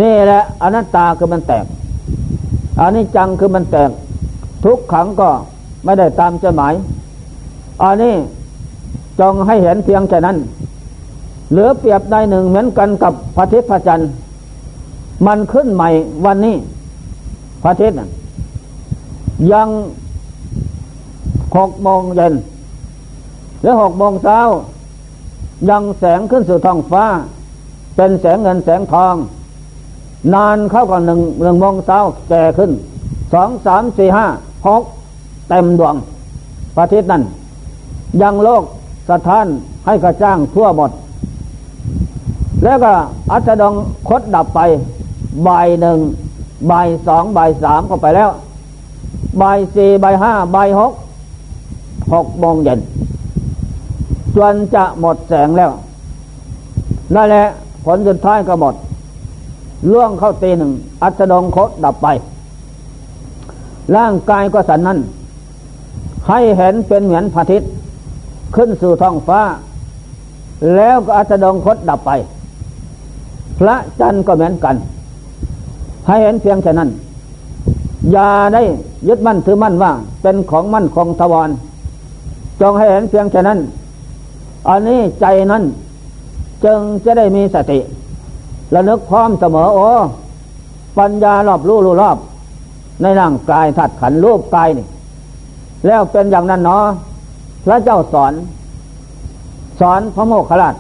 [0.01, 1.65] นี่แหละอนัตตาคือมันแตก
[2.81, 3.91] อันนี้จังคือมันแตก
[4.65, 5.31] ทุกขังก็
[5.85, 6.75] ไม่ได้ตามใจหมาย
[7.83, 8.15] อันนี้
[9.21, 10.37] จงให้เห็นเพียงแค่นั้น
[11.51, 14.09] เหลือเปรียบได้หนึ่งเหมือนกันกับพระทิตย์พระจันทร์
[15.27, 15.89] มันขึ้นใหม่
[16.25, 16.57] วันนี้
[17.63, 17.97] พระทิตย์
[19.53, 19.69] ยัง
[21.57, 22.35] หกโมงเย็น
[23.61, 24.39] หรือหกโมงเช้า
[25.71, 27.05] ยังแสงขึ้นสู่ท้องฟ้า
[27.97, 29.15] เป็นแสงเงินแสงทอง
[30.33, 32.71] นานเข้าก่อนหนึ่งหนึ่งโมงเช้าแก่ขึ้น
[33.33, 34.27] สองสามสี่ห้า
[34.67, 34.83] หก
[35.49, 35.95] เต็มดวง
[36.75, 37.23] พระอาทิตย์นั้น
[38.23, 38.63] ยังโลก
[39.11, 39.47] สถาน
[39.87, 40.91] ให้กระจ้างทั่วหมด
[42.65, 42.93] แล้วก็
[43.31, 43.75] อัจดง
[44.09, 44.61] คดดับไป
[45.47, 45.99] บ่ายหนึ่ง
[46.71, 48.31] บ่ายสองบ่ายสามก็ไปแล้ว
[49.41, 50.93] บ่ายสี่บ่ายห้าบ่ายหก
[52.13, 52.81] หกโมงเย็น
[54.37, 55.71] จนจะหมดแสงแล้ว
[57.15, 57.45] นั่นแหละ
[57.85, 58.75] ผลสุดท้ายก็หมด
[59.93, 62.07] ล่วงเข้าตีหนึ่ง อัจดงคดดับไป
[63.97, 64.99] ร่างกายก็สันนั้น
[66.29, 67.71] ให้เห็นเป็นเหมือนพระอาทิตย์
[68.55, 69.41] ขึ้นสู่ท้องฟ้า
[70.75, 72.11] แล้วก็อัจดงคดดับไป
[73.59, 74.77] พระจันทร์ก็เหมือนกัน
[76.07, 76.91] ให้เห็นเพียงแค่นั้น
[78.13, 78.63] อย่าได้
[79.09, 79.93] ยึดมั่นถือมั่นว่า
[80.23, 81.51] เป็นของมั่นคงทวาร
[82.61, 83.59] จงให้เห็นเพียงแค่นั้น
[84.69, 85.63] อันนี้ใจนั้น
[86.65, 87.79] จึงจะได้มีสติ
[88.75, 89.89] ระลึกพร้อมเสมอโอ้
[90.99, 92.19] ปัญญารอบรู้รู้รอบ
[93.03, 94.87] ในร่างกายถัดขันรูปกายนี่
[95.87, 96.85] แล้วเป็นอย่างนั้นเนาะ
[97.65, 98.33] พระเจ้าสอน
[99.81, 100.75] สอนพระโมคคัลลาช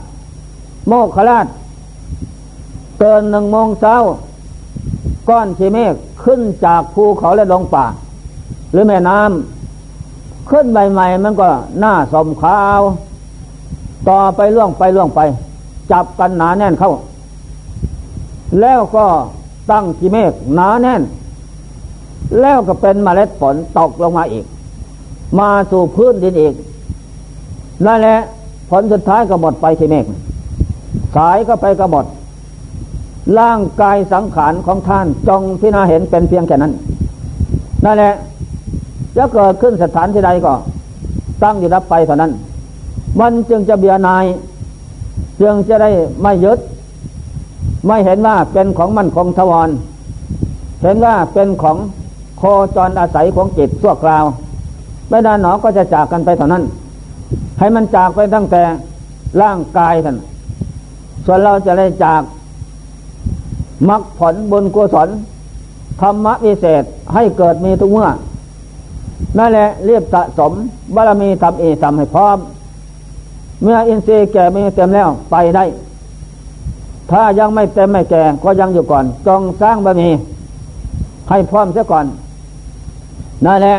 [0.88, 1.46] โมคคัลลาช
[2.98, 3.96] เกินหนึ่งโมงเช้า
[5.28, 7.84] ก้อนชีเมฆขึ้นจากภูเขาและลงป่า
[8.72, 11.48] หรือแม่น้ำขึ้นใหม่ๆมันก็
[11.80, 12.80] หน้าสมขาว
[14.08, 15.20] ต่อไปล่วงไปล่วงไป
[15.92, 16.92] จับกันหนาแน่นเข้า
[18.60, 19.06] แล้วก็
[19.70, 21.02] ตั้งชีเมฆหนาแน่น
[22.40, 24.44] แล้วก็เป็นเมล็ดฝนตกลงมาอีก
[25.38, 26.54] มาสู่พื้นดินอีก
[27.86, 28.18] นั่นแหละ
[28.70, 30.04] ผลสุดท้ายก็หมดไปชีเมฆ
[31.16, 32.06] สายก็ไปก็หมด
[33.38, 36.72] ร่างกายสังขารของท่านจงพิจารณาเห็นเป็นเพียงแค่นั้น
[37.84, 38.14] นั่นแหละ
[39.16, 40.52] จะเกิดขึ้นสถานที่ใดก็
[41.42, 42.32] ตั้งอยู่รับไปเท่านั้น
[43.20, 44.24] มันจึงจะเบียนาย
[45.40, 45.90] จึงจะได้
[46.22, 46.58] ไม่ยึด
[47.86, 49.68] ไม่เห็นว่าเป็นของมั่นคงทวร
[50.82, 51.76] เห็นว่าเป็นของ
[52.38, 52.42] โค
[52.76, 54.24] จรอาศัยของจิตชั่วคราว
[55.08, 56.64] ไม่นานหนอก็จะจากกันไปเท่านั้น
[57.58, 58.62] ให้มันจากไปตั้งแต่
[59.42, 60.16] ร่างกายท่าน
[61.24, 62.22] ส่วนเราจะได้จาก
[63.88, 65.08] มรรคผลบุญกุศล
[66.00, 68.08] ธรรมะวิเศษให้เกิดมีทุกเมื่อ
[69.38, 70.52] นั่นแหละเรียบสะสม
[70.94, 72.38] บารมีทำเอทำให้พร้อม
[73.62, 75.64] เมื่ออินทรีย์แก่มีเต็มแล้วไปได้
[77.10, 80.10] ถ้ายังไม่เต็มไม่แก่ก็ยังอยู่ก่อน จงสร้างบารมี
[81.28, 82.06] ให้พร้อมเสียก่อน
[83.44, 83.76] นั่นแหละ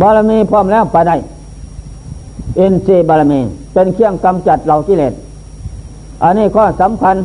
[0.00, 1.16] บารมีพร้อมแล้วไปได้
[2.58, 3.40] อินทรีย์บารมี
[3.72, 5.12] เป็นเครื่องกำจัดเหล่ากิเลส
[6.22, 7.16] อันนี้ข้อสำคัญ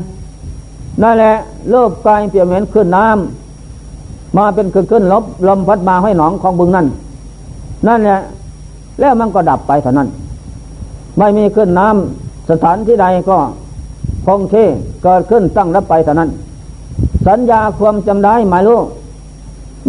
[1.03, 1.33] นั่นแหละ
[1.69, 6.87] โลกกายเปลี่ยนเหมือนขึ้นน้ำมาเป็นขึ้นขึ้นลบลมพัดมาให้หนองของบึงนั่น
[7.87, 8.19] นั่นแหละ
[8.99, 10.07] แล้วมันก็ดับไปเท่านั้น
[11.17, 13.37] ไม่มีขึ้นน้ำสถานที่ใดก็
[14.27, 14.67] คงที่
[15.03, 16.29] เกิดขึ้นตั้งรับไปเท่านั้น
[17.27, 18.79] สัญญาความจำได้หมายรู้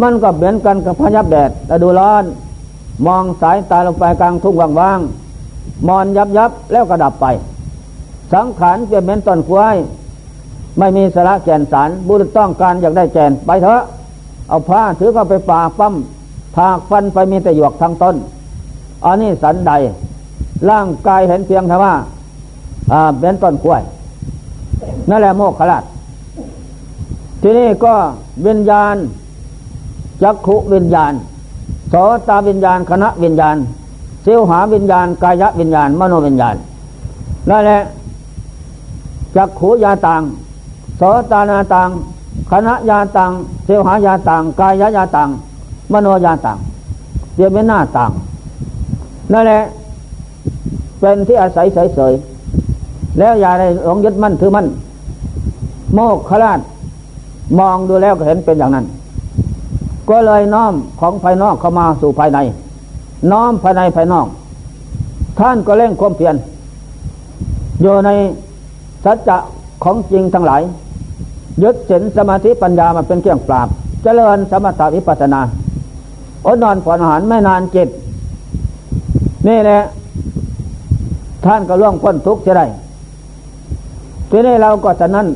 [0.01, 2.23] มันก็เหมือนกันกับพยับแดดแต่ดูร้อน
[3.05, 7.25] มองสายตาลงไปกลางทุ่งว่างๆมอนยับยับแล้วก็ดับไป
[8.33, 9.75] สังขารเปลี่ยนเหมือนต้นกล้วย
[10.77, 13.81] ไม่มีสาระแก่นสารบุรุษต้องการอยากได้แก่นไปเถอะ
[14.49, 15.93] เอาผ้าถือเข้าไปป่าปั้ม
[16.55, 18.15] ถากฟันไปมีแต่หยวกทั้งต้น
[19.05, 19.71] อันนี้สันใด
[20.69, 21.93] ร่างกายเห็นเพียงแต่ว่า
[23.19, 23.81] เป็นต้นกล้วย
[25.09, 25.83] นั่นแหละโมกขลาด
[27.41, 27.93] ทีนี้ก็
[28.47, 28.95] วิญญาณ
[30.23, 31.13] จักขุวิญญาณ
[31.89, 31.95] โส
[32.27, 33.55] ตาวิญญาณคณะวิญญาณ
[34.23, 36.55] เสียวหาวิญญาณ กายวิญญาณ มโนวิญญาณ
[37.49, 37.81] นั่นแหละ
[39.35, 40.21] จักขูยาต่าง
[40.97, 41.89] โสตานาตัง
[42.51, 43.31] คณะยาตัง
[43.65, 45.29] เสวหายาตังกายยาตัง
[45.91, 46.57] มโนยาตัง
[47.35, 48.11] เรียกเป็นหน้าต่าง
[49.33, 49.61] นั่นแหละ
[50.99, 54.65] เป็นที่อาศัยเฉยๆแล้วอย่าได้หลงยึดมั่นถือมั่น
[55.93, 56.59] โมกขลาด
[57.59, 58.85] มองดูแล้วก็เห็นเป็นอย่างนั้น
[60.09, 62.39] ก็เลยน้อมของภายนอกเข้ามาสู่ภายใน
[63.31, 64.27] น้อมภายในภายนอก
[65.39, 66.35] ท่านก็เร่งความเพียร
[67.81, 68.09] อยู่ใน
[69.03, 69.37] สัจจะ
[69.83, 70.61] ของจริงทั้งหลาย
[71.63, 73.67] ยึดศีลสมาธิปัญญามาเป็นเครื่องปราบ
[74.03, 75.41] เจริญสมถะวิปัสนา
[76.45, 77.89] อดนอนผ่อนอาหารไม่นานจิต
[79.47, 79.79] นี่แหละ
[81.45, 82.65] ท่านก็ล่วงพ้นทุกข์จะได้
[84.29, 85.27] ทีนี้เราก็ฉะนั้น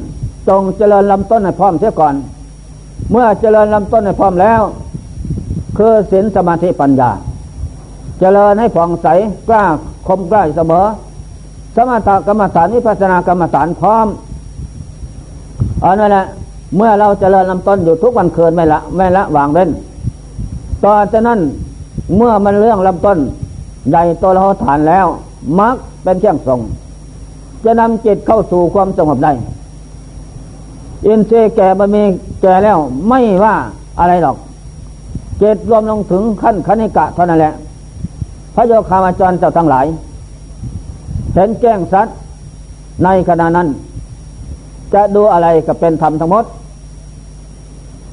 [0.47, 2.15] จงเจริญลำต้นให้พร้อมเสียก่อน
[3.11, 4.61] เมื่อเจริญลำต้นให้พร้อมแล้ว
[5.77, 7.11] คือศีลสมาธิปัญญา
[8.19, 9.07] เจริญให้ผ่องใส
[9.47, 9.63] กล้า
[10.07, 10.85] คมกล้าเสมอ
[11.75, 14.07] สมถกรรมฐานวิปัสสนากรรมฐานพร้อม
[15.83, 16.25] อันนั้นแหละ
[16.75, 19.69] เมื่อเราจเจริญลำต้นอยู่ทุกวันเคืนไม่ละไม่ละวางเว้น
[20.83, 21.39] ต่อจากนั้น
[22.15, 23.19] เมื่อมันเรื่องลำต้น
[23.89, 25.05] ใหญ่โตเราฐานแล้ว
[25.59, 26.59] มักเป็นเครื่องทรง
[27.63, 29.31] จะนำจิตเข้าสู่ความสงบได้
[31.07, 32.03] อินทรีย์แก่บะมี
[32.41, 33.55] แก่แล้วไม่ว่า
[33.99, 34.37] อะไรหรอก
[35.39, 37.53] เจตรวมลงถึงขั้นคณิกะเท่านั้นแหละ
[38.55, 39.85] พระโยคามาจรเจ้าทั้งหลาย
[41.33, 42.15] เห็นแจ้งสัตว์
[43.03, 43.67] ในขณะนั้น
[44.93, 46.45] จะดูอะไรก็เป็นธรรมทั้งหมด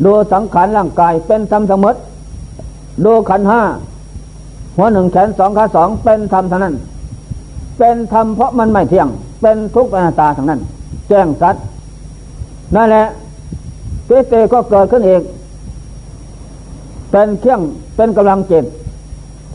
[0.04, 1.94] ดูสังขารร่างกายเป็นธรรมทั้งหมด
[3.04, 3.60] ดูขันห้า
[4.76, 6.74] หัวหนึ่งแขนสองขาสองเป็นธรรมทั้งนั้น
[7.78, 9.08] เป็นธรรมเพราะมันไม่เที่ยง
[9.42, 10.60] เป็นทุกข์เป็นตาทั้งนั้น
[11.08, 11.62] แจ้งสัตว์
[12.74, 13.04] นั่นแหละ
[14.08, 15.22] ปิเตก็เกิดขึ้นเอง
[17.10, 17.60] เป็นเครื่อง
[17.96, 18.64] เป็นกำลังจิต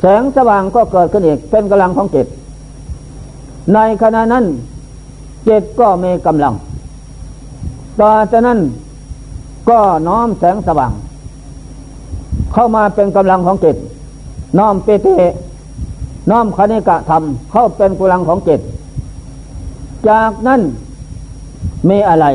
[0.02, 2.28] แสงสว่างก็เกิดขึ้นอีก เป็นกำลังของจิต
[3.74, 4.46] ในขณะนั้น
[5.48, 6.54] จิตก็มีกำลัง
[8.00, 8.60] ต่อจากนั้น
[9.70, 10.92] ก็น้อมแสงสว่าง
[12.54, 13.76] เข้ามาเป็นกำลังของจิต
[14.58, 15.08] น้อมเปเต
[16.32, 18.62] น้อมคณิกะธรรมเข้าเป็นกำลังของจิต
[20.10, 20.62] จากนั้น
[21.90, 22.26] มีอะไร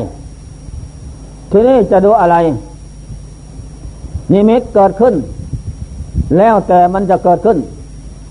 [1.50, 2.36] ทีนี้จะดูอะไร
[4.32, 5.14] นิมิตเกิดขึ้น
[6.38, 7.58] แล้วแต่มันจะเกิดขึ้น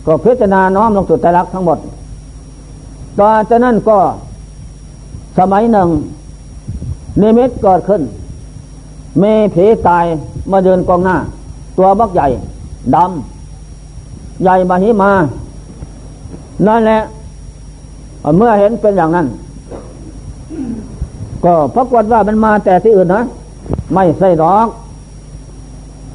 [0.06, 1.78] ก็พิจารณาน้อมลงสู่ใจรักทั้งหมด
[3.20, 3.98] ต่อจากนั้นก็
[5.38, 5.90] สมัยหนึ่ง
[7.22, 8.02] นิมิตเกิดขึ้น
[9.22, 10.06] มีผีตาย
[10.52, 11.16] มาเดินกองหน้า
[11.78, 12.28] ตัวบักใหญ่
[12.96, 15.12] ดำใหญ่มาหิมา
[16.68, 17.00] นั่นแหละ
[18.38, 19.28] เมื่อเห็นเป็นอย่างนั้น
[21.46, 23.24] ก็พรากฏว่ามันมาแต่ที่อื่นนะ
[23.94, 24.68] ไม่ใช่หรอก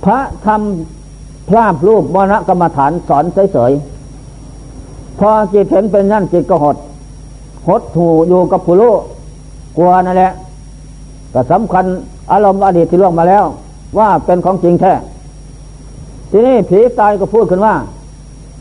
[0.04, 6.76] พระทำพระรูปมรณกรรมฐานสอนเฉยๆ พอจิตเห็นเป็นนั่นจิตก็หด
[7.68, 8.92] หดถูอยู่กับผู้รู้
[9.76, 10.32] กลัวนั่นแหละ
[11.34, 11.84] ก็สำคัญ
[12.32, 13.44] อารมณ์อดีตที่ล่วงมาแล้ว
[13.98, 14.92] ว่าเป็นของจริงแท้
[16.30, 17.74] ทีนี้ผีตายก็พูดขึ้นว่า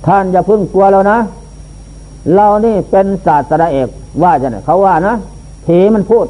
[0.05, 1.17] ท่านอย่าพึ่งกลัวเรานะ
[2.35, 3.87] เรานี่เป็นศาสนาเอก
[4.23, 5.15] ว่าจะไหนเขาว่านะ
[5.65, 6.25] ผีมันพูด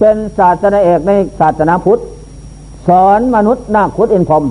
[0.00, 2.02] เป็นศาสนาเอกในศาสนาพุทธ
[2.88, 4.44] สอนมนุษย์นาคุดอินพรม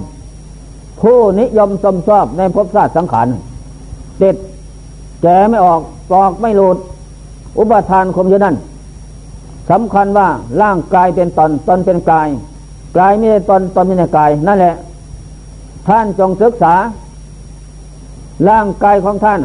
[1.01, 3.27] ผู้นิยมสมชอบในภพชาติสังขาร
[4.21, 4.35] ติด
[5.21, 5.81] แกไม่ออก
[6.11, 6.77] ปอกไม่หลุด
[7.57, 8.55] อุปทานคมอยู่นั่น
[9.69, 10.27] สำคัญว่า
[10.61, 12.27] ร่างกายเป็นตนตนเป็นกาย
[12.97, 14.75] กายไม่ใช่ตนตนไม่ใช่กาย นั่นแหละ
[15.87, 16.73] ท่านจงศึกษา
[18.49, 19.41] ร่างกายของท่าน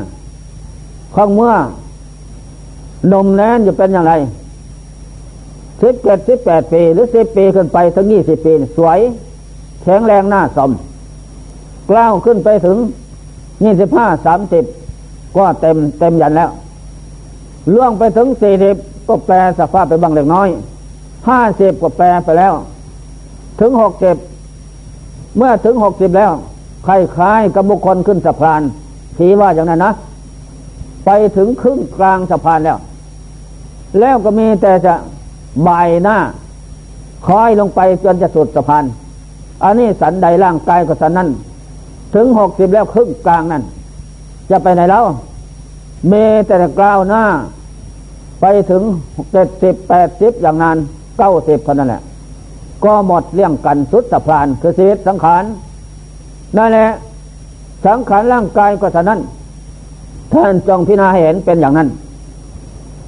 [1.15, 1.55] ของเมื่อ
[3.13, 4.13] นมแน่นจะเป็นอย่างไร
[5.83, 8.99] สิบเจ็ดสิบแปดปี หรือสิบปีขึ้นไปถึงยี่สิบปี สวย
[9.83, 10.71] แข็งแรงหน้าสม
[11.91, 12.77] กล้าวขึ้นไปถึง
[13.65, 14.65] ยี่สิบห้าสามสิบ
[15.37, 16.51] ก็เต็มเต็มยันแล้ว
[17.75, 18.77] ล่วงไปถึงสี่สิบ
[19.09, 20.49] ก็แปลสภาพไปบางเล็กน้อย
[21.29, 22.55] ห้าสิบก็แปลไปแล้ว
[23.61, 24.17] ถึงหกสิบ
[25.37, 26.33] เมื่อถึงหกสิบแล้ว
[26.87, 28.63] คล้ายๆกับบุคคลขึ้นสะพาน
[29.19, 29.93] ทีว่าอย่างนั้นนะ
[31.05, 32.79] ไปถึงครึ่งกลางสะพานแล้ว
[34.01, 34.95] แล้วก็มีแต่จะ
[35.63, 35.69] ใบ
[36.05, 36.19] หน้า
[37.27, 38.85] คอยลงไปจนจะสุดสะพาน
[39.65, 41.29] อันนี้สันใดร่างกายก็สันนั้น
[42.15, 43.63] ถึงหกสิบแล้วครึ่งกลางนั่น
[44.51, 45.05] จะไปไหนแล้ว
[46.09, 46.13] เม
[46.47, 47.23] แต่กล่าวหน้า
[48.41, 48.83] ไปถึง
[49.33, 50.77] เจ็ดสิบแปดสิบอย่างนาน
[51.19, 52.03] เก้าสิบคนนั่นแหละ
[52.85, 55.45] ก็หมดเลี่ยงกันสุดสะพานคือสีสังขาร
[56.57, 56.89] นั่นแหละ
[57.87, 59.21] สังขารร่างกายก็สันนั้น
[60.33, 61.89] ท่านจงพิจารณาเห็นเป็นอย่างนั้น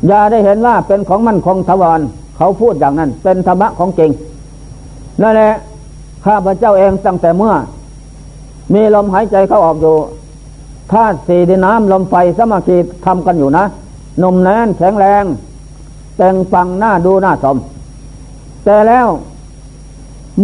[0.07, 2.01] อย่าได้เห็นว่าเป็นของมั่นคงทวาร
[2.37, 4.11] เขาพูดอย่างนั้น เป็นธรรมะของจริง
[5.23, 5.53] นั่นแหละ
[6.25, 7.55] ข้าพเจ้าเองตั้งแต่เมื่อ
[8.75, 9.97] มีลมหายใจเข้าออกอยู่
[10.93, 13.65] ธาตุสี่ดินน้ำลมไฟสมาธิทำกันอยู่นะ
[14.23, 15.25] นมแน่นแข็งแรง
[16.17, 17.57] แต่งฟังหน้าดูหน้าสม
[18.65, 19.07] แต่แล้ว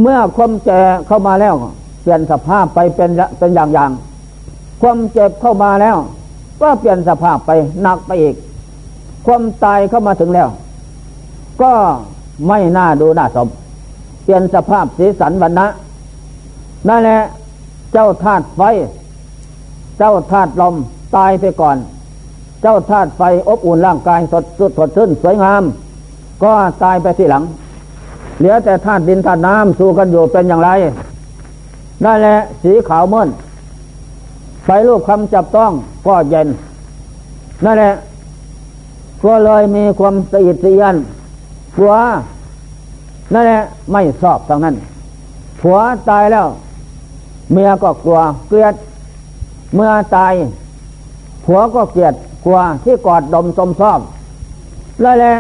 [0.01, 1.55] เมื่อความแก่เข้ามาแล้ว
[2.03, 3.91] เปลี่ยนสภาพไปเป็นเป็นอย่างอย่าง
[4.83, 5.97] ความเจ็บเข้ามาแล้ว
[6.61, 7.51] ก็เปลี่ยนสภาพไป
[7.83, 8.35] หนักไปอีก
[9.27, 10.49] ความตายเข้ามาถึงแล้ว
[11.63, 11.73] ก็
[12.49, 13.49] ไม่น่าดูน่าสม
[14.25, 15.67] เปลี่ยนสภาพสีสันวันนะ
[16.89, 17.21] นั่นแหละ
[17.93, 18.63] เจ้าธาตุไฟ
[19.99, 20.75] เจ้าธาตุลม
[21.17, 21.77] ตายไปก่อน
[22.63, 25.63] เจ้าธาตุไฟอบอุ่นร่างกายสดสดสดชื่นสวยงาม
[26.43, 27.43] ก็ตายไปทีหลัง
[28.39, 30.71] เหลือแต่ธาตุดินธาตุน้ำสู้กันอยู่เป็นอย่างไร
[32.05, 33.29] นั่นแหละสีขาวมื่น
[34.65, 35.73] ไฟรูปคำจับต้อง
[36.07, 36.49] ก็เย็น
[37.65, 37.93] นั่นแหละ
[39.23, 40.97] ก็เลยมีความสะอิดสะยัน
[41.75, 41.93] ผัว
[43.33, 43.61] นั่นแหละ
[43.93, 44.75] ไม่ชอบทางนั้น
[45.61, 45.77] ผัว
[46.11, 46.47] ตายแล้ว
[47.53, 48.75] เมียก็กลัวเกลียด
[49.75, 50.33] เมื่อตาย
[51.45, 54.01] ผัวก็เกลียดกลัวที่กอดดมสมชอบ
[55.01, 55.33] แล้วแหละ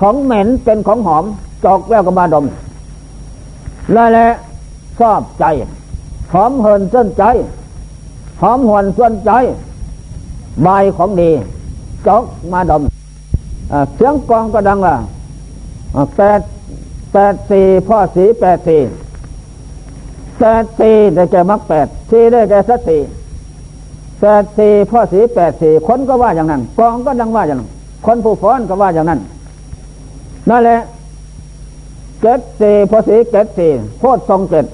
[0.00, 1.24] ของเหม็นเป็นของหอม
[1.64, 2.44] จอกแล้วก็มาดม
[3.92, 4.26] แล้วแหละ
[4.98, 5.44] ชอบใจ
[6.32, 7.24] หอมเหินส้นใจ
[8.42, 9.30] หอมหวนส้นใจ
[10.62, 11.30] ใบของดี
[12.06, 12.82] จอกมาดม
[13.94, 14.94] เสียงกองก็ดังล่ะ
[16.16, 16.30] แต่
[17.12, 18.80] แปดสี่พ่อสีแปดสี่
[20.40, 22.98] แปดสี่ได้แก่มรรคแปดสี่ได้แก่สติ
[24.20, 27.70] แปดสี่พ่อสีแปดสี่คนก็ว่าอย่างนั้นกองก็ดังว่าอย่างนั้น
[28.06, 29.20] คนผู้ฟ้อนก็ว่าอย่างนั้น
[30.50, 30.78] นั่นแหละ
[32.22, 34.64] เจ็ดสี่พ่อสีเจ็ดสี่โพดทรงเจ็ด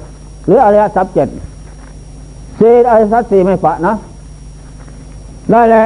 [0.46, 1.28] หรืออริยสัพเจ็ด
[2.60, 3.94] สี่อริยสัพสี่ไม่ปะนะ
[5.52, 5.84] นั่นแหละ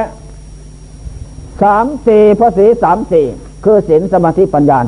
[1.61, 3.25] สามสี่พ่อสีสามสี่
[3.63, 4.79] คือศีลสมาธิปัญญา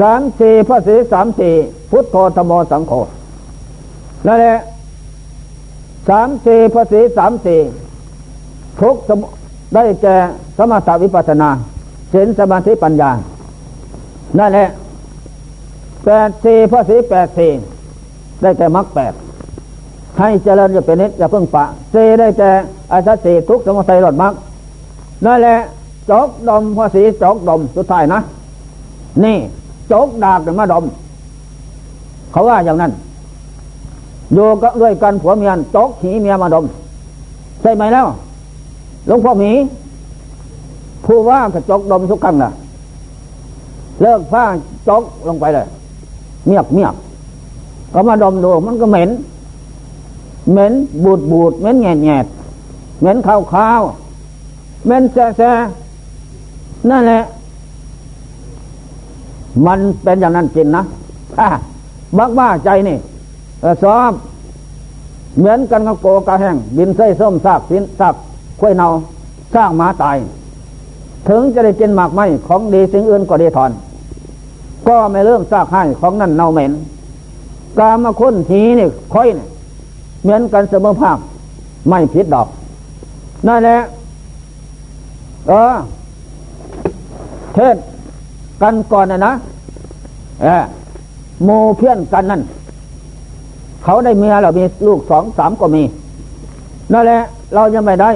[0.00, 1.54] สามสี่พระศีสามสี่
[1.90, 2.92] พุทโธธโมสังโฆ
[4.26, 4.58] นั่นแหละ
[6.08, 7.60] สามสี่พระศีสามสี่
[8.80, 8.96] ทุก
[9.74, 10.16] ได้แก่
[10.56, 11.50] สมถวิปัสนา
[12.12, 13.10] ศีลสมาธิปัญญา
[14.38, 14.68] นั่นแหละ
[16.04, 17.50] แปดสี่พระศีแปดสี่
[18.42, 19.12] ได้แก่มรรคแปด
[20.18, 22.50] ให้เจริญอย่าเป็นนิดอย่าเพิ่งปะสีได้แก่
[22.92, 24.32] อาสัสี่ทุกสมุทัยหลดมรรค
[25.26, 25.56] นั่นแหละ
[26.10, 28.20] จกดมพระศีจกดมสุดท้ายนะ
[29.24, 29.38] นี่
[29.92, 30.84] จกดากมาดม
[32.32, 32.92] เขาว่าอย่างนั้น
[34.34, 36.64] โยก็ด้วยกันผัวเมียจกหีเมียมาดม
[37.60, 38.06] ใช่ไหมแล้ว
[39.06, 39.50] หลวงพ่อหมี
[41.04, 42.50] ผู้ว่ากระจกดมทุกครั้งนะ
[44.02, 44.44] เลิกผ้า
[44.88, 45.66] จกลงไปเลย
[46.46, 46.94] เมียบเมียบ
[47.94, 49.10] ก็มาดมดูมันก็เหม็น
[50.52, 50.72] เหม็น
[51.04, 52.26] บูดบูดเหม็นแงดแงด
[53.00, 53.80] เหม็นข้าวข้าว
[54.84, 55.50] เหม็นแซ่แซ่
[56.90, 57.22] นั่นแหละ
[59.66, 60.82] มันเป็นอย่างนั้นจริงนะ
[62.18, 62.98] บักบ้าใจนี่
[63.82, 64.12] สอบ
[65.38, 68.14] เหมือนกันกับโกกระแห้งบินไส้ส้มซากสินซาก
[68.60, 68.86] ข้วยเนา
[69.54, 70.16] สร้างหมาตาย
[71.28, 73.70] ถึงจะได้กินหมากไม้ของดีสิ่งอื่นก็ดีถอน
[74.88, 76.72] ก็ไม่เริ่มซากให้ของนั่นเน่าเหม็น
[77.78, 79.46] กามาคุ้นทีนี่ค่อยนี่
[80.22, 81.18] เหมือนกันเสมอภาค
[81.88, 82.48] ไม่ผิดดอก
[83.46, 83.78] นั่นแหละ
[85.48, 85.74] เออ
[87.54, 87.76] เทศ
[88.62, 89.32] กันก่อนนะนะ
[90.42, 90.64] เออ
[91.44, 92.42] โมเพี้ยนกันนั่น
[93.84, 95.82] เขาได้เมียเรามีลูกสองสามก็มี
[96.92, 97.18] นั่นแหละ
[97.54, 98.10] เรายังไม่ได้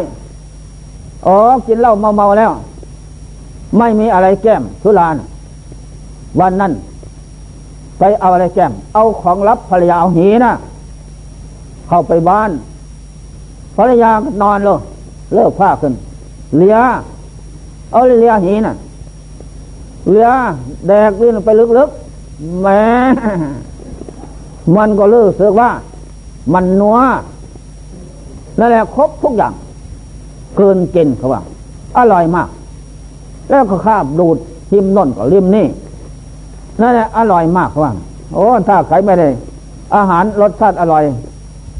[1.27, 2.53] อ๋อกินเหล้าเมาเมาแล้ว
[3.79, 5.17] ไม่มีอะไรแก้มทุลาน
[6.41, 6.73] วันนั้น
[7.99, 10.53] ไปเอาอะไรแก้ม เอาของรับภรรยาเอาหีนะ
[11.89, 12.51] เข้าไปบ้าน
[13.77, 14.11] ภรรยา
[14.43, 14.79] นอนเลย
[15.35, 15.95] เลิกผ้าขึ้น
[16.59, 16.77] เลีย
[17.93, 18.75] เอาเลียหีนะ่ะ
[20.09, 20.29] เรือ
[20.87, 22.83] แดกวิ่งไปลึกๆแม้
[24.77, 25.71] มันก็รู้สึกว่า
[26.55, 26.99] มันนัว
[28.59, 29.53] นั่นแหละครบทุกอย่าง
[30.57, 31.43] เกินกินเขาว่า
[31.99, 32.49] อร่อยมาก
[33.49, 34.37] แล้วก็ข้าบดูด
[34.73, 35.67] ริมน่นก็ริมนี่
[36.81, 37.93] นั่นแหละอร่อยมากเขาว่า
[38.35, 39.29] โอ้ถ้าใครไม่ได้
[39.97, 41.03] อาหารรสชาติอร่อย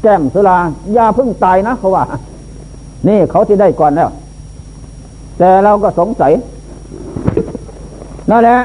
[0.01, 0.57] แก้มสุรา
[0.97, 2.03] ยาพึ่งตายนะเขาว่า
[3.07, 4.09] นี่เขาที่ได้ก่อนแล้ว
[5.37, 6.31] แต่เราก็สงสัย
[8.29, 8.59] นั่นแหละ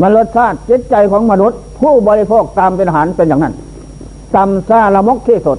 [0.00, 3.54] มันรสชาติจิตใจของมนุษย์ ผู้บริโภคตามเป็นอาหารเป็นอย่างนั้น
[4.34, 5.58] ตำซาละมกที่สุด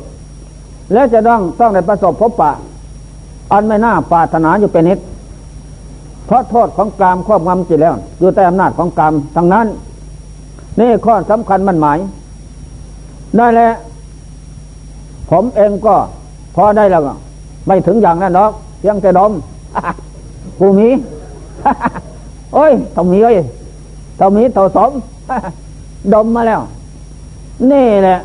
[0.93, 2.51] และจะต้องต้องได้ประสบพบปะ
[3.51, 4.99] อันไม่น่าปรารถนาอยู่เป็นนิด
[6.25, 9.67] เพราะโทษของกรรมครอบงำจิตแล้ว อยู่ใต้อำนาจของกรรมทั้งนั้น
[10.79, 11.97] นี่ข้อสำคัญมันหมาย
[13.37, 13.73] ได้แล้ว
[15.29, 15.95] ผมเองก็
[16.55, 17.01] พอได้แล้ว
[17.67, 19.31] ไม่ถึงอย่างนั้นหรอกเพียงแต่ดม
[20.59, 20.89] กูมี
[22.53, 23.37] โอ้ยเท่ามีเอ้ย
[24.17, 24.91] เท่ามีเท่าสม
[26.13, 26.61] ดมมาแล้ว
[27.71, 28.17] นี่แหละ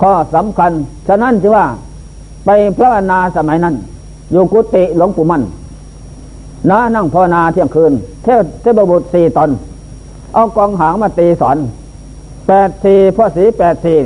[0.00, 0.72] ข้อสำคัญ
[1.08, 1.64] ฉะนั้นที่ว่า
[2.44, 3.74] ไปพระนาสมัยนั้น
[4.32, 5.42] อยู่กุฏิหลวงปู่มัน
[6.70, 7.92] นะนั่งภาวนาเที่ยงคืน
[8.24, 9.50] เทพเทพบุตรสี่ตน
[10.34, 11.56] เอากองหางมาตีสอน
[12.46, 13.96] แปดสี่พ่อสีแปดสี่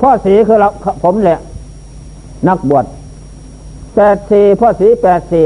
[0.00, 0.68] พ่อสีคือเรา
[1.02, 1.38] ผมแหละ
[2.48, 2.84] นักบวช
[3.96, 5.44] แปดสี่พ่อสีแปดสี่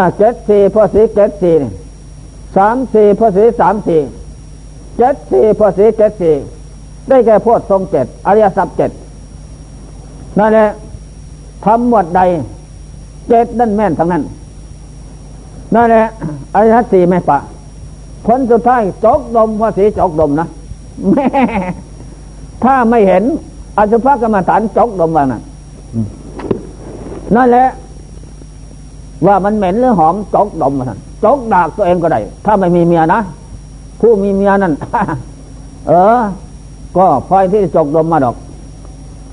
[0.00, 1.56] ะเจ็ดสี่พอสีเจ็ดสี่
[2.56, 4.00] สามสี่พอสีสามสี่
[4.98, 6.34] เจ็ดสี่พอสีเจ็ดสี่
[7.08, 8.90] ได้แก่พวดทรงเจ็ดอริยสัพเจ็ด
[10.38, 10.68] นั่นแหละ
[11.64, 12.20] ทำหมวดใด
[13.28, 14.22] เจ็ดนั่นแม่นทั้งนั้น
[15.74, 16.04] นั่นแหละ
[16.54, 17.38] อริยสัพสี่ไม่ปะ
[18.26, 20.48] ผลสุดท้ายจกดมพอสีจกดมนะ
[21.10, 21.26] แม่
[22.64, 23.24] ถ้าไม่เห็น
[23.78, 25.42] อสุภกรรมฐานจกดมว่านั้น
[27.36, 27.66] นั่นแหละ
[29.26, 33.20] ว่ามันเหม็นหรือหอมจกดมมันจกดากตัวเองก็ได้ ถ้าไม่มีเมียนะ
[34.00, 34.72] ผู้มีเมียนั่น
[35.88, 36.20] เออ
[36.96, 38.36] ก็พลอยที่จกดมมาดอก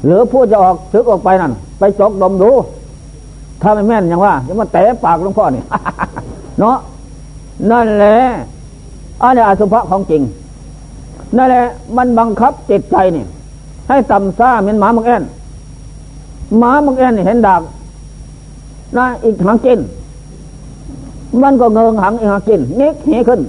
[0.05, 2.49] หรือผู้จะออกซึกออกไปนั่น ไปจกดมดู
[3.61, 5.63] ถ้าไม่แม่นอย่างว่าจะมาแตะปากหลวงพ่อนี่
[6.59, 6.77] เนาะ
[7.71, 8.17] นั่นแหละ
[9.21, 10.21] อันนี้อสุภะของจริง
[11.37, 11.63] นั่นแหละ
[11.97, 13.25] มันบังคับจิตใจนี่
[13.89, 15.23] ให้ต่ำซ่าเหมือนหมามังแอน
[16.59, 17.61] หมามังแอนนี่เห็นดาก
[18.97, 19.79] นะอีกหางกิน
[21.43, 23.41] มันก็เงิงหางอีกหางกินเง็กเหขึ้น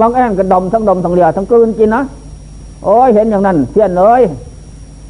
[0.00, 2.02] บางแองกระดมทั้งดมทั้งเรือทั้งกลืนกินนะ
[2.84, 4.22] โอ้ยเห็นอย่างนั้นเสียนเลย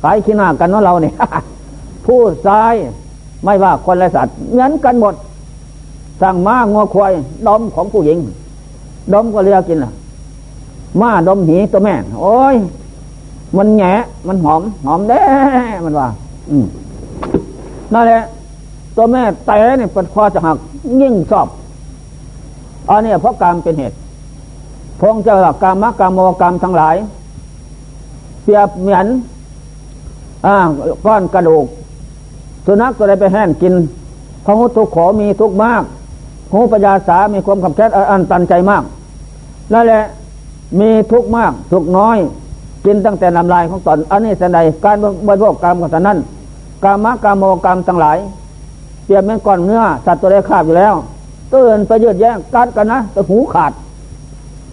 [0.03, 1.15] ขายขี้หน้ากันว่าเราเนี่ย
[2.05, 2.75] ผู้ชาย
[3.45, 5.15] ไม่ว่าคนและสัตว์เหมือนกันหมด
[6.23, 7.13] สั่งม้างัวควาย
[7.49, 8.19] ดมของผู้หญิง
[9.13, 9.91] ดมก็เรียกินล่ะ
[11.01, 12.57] ม้าดมหีตัวแม่โอ้ย
[13.57, 13.95] มันแงะ
[14.29, 15.23] มันหอม หอมแด้
[15.85, 16.09] มันว่า
[16.51, 16.67] อืม
[17.93, 18.21] นั่นแหละ
[18.97, 20.57] ตัวแม่แต่เนี่ยเป็นคอจะหัก
[21.03, 21.47] ยิ่งชอบ
[22.91, 23.97] อันนี้เพราะกรรมเป็นเหตุ
[25.01, 26.97] พงเจ้ากรรมกรรมโมกรรมทั้งหลาย
[28.43, 29.07] เสียบเหมือน
[30.47, 30.57] อ่า
[31.07, 31.67] ก้อนกระดูก
[32.67, 33.75] สุนัขตัวใดไปแห้งกิน
[34.45, 35.83] พระหุทุกขอมีทุกมาก
[36.53, 38.83] หูปัญญาสามีความขับแค้นอันตันใจมาก
[39.73, 40.03] นั่นแหละ
[40.81, 42.19] มีทุกมาก ทุกน้อย
[42.85, 46.19] กินตั้งแต่นำลายของตนอันนี้แสดงการบริโภคกรรมของสันนั้น
[46.85, 48.19] กามะกามโมกรรมทั้งหลาย
[49.11, 50.95] รียบเหมือนก้อนเนื้อสัตว์ตัวใดคาบอยู่แล้ว
[51.55, 53.73] ตื่นไปยืดแย่งกัดกันนะแต่หูขาด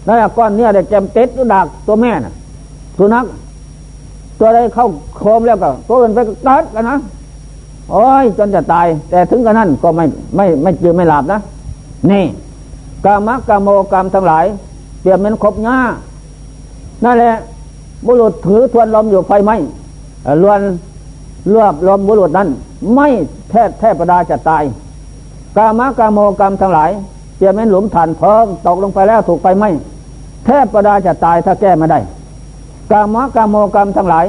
[0.06, 2.34] นั่นแหละก้อนเนื้อได้แจมเต็ดตัวดักตัวแม่น่ะ
[2.98, 3.24] สุนัข
[4.38, 4.86] ตัวใดเข้า
[5.16, 6.96] โคมแล้วก็ตัวอื่นไปกัดกันนะ
[7.92, 10.04] โอ้ยจนจะตาย แต่ถึงกระนั้นก็ไม่
[10.36, 11.38] ไม่ไม่จือไม่หลับนะ
[12.10, 12.24] นี่
[13.04, 14.44] กามกามโมกรรมทั้งหลาย
[15.00, 15.78] เปรียบเหมือนคบหญ้า
[17.04, 17.34] นั่นแหละ
[18.06, 19.52] บุรุษถือทวนลมอยู่ไฟไหม
[20.42, 20.60] ลวน
[21.48, 22.48] เลือบลมบุรุษนั้น
[22.94, 23.08] ไม่
[23.50, 24.62] แทบแทบประดาจะตาย
[25.56, 26.90] กามกามโมกรรมทั้งหลาย
[27.36, 29.64] เปรียบเหมือนหลุมฐานเพิงตกลงไปแล้วถูกไฟไหม
[30.46, 31.98] แทบประดาจะตายถ้าแก้ไม่ได้
[32.92, 34.26] กามกามโมกรรมทั้งหลาย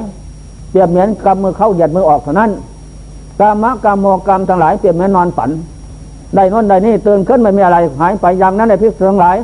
[0.70, 2.51] เปรียบเหมือนกำมือเข้าหยัดมือออกเท่านั้น
[3.39, 5.49] กามกามโมกรรมทั้งหลายเปรียบเหมือนนอนฝัน
[6.36, 9.38] ได้นอนได้นี่ตื่นขึ้นไม่มีอะไรหายไปอย่างนั้นในพิษทั้งหลาย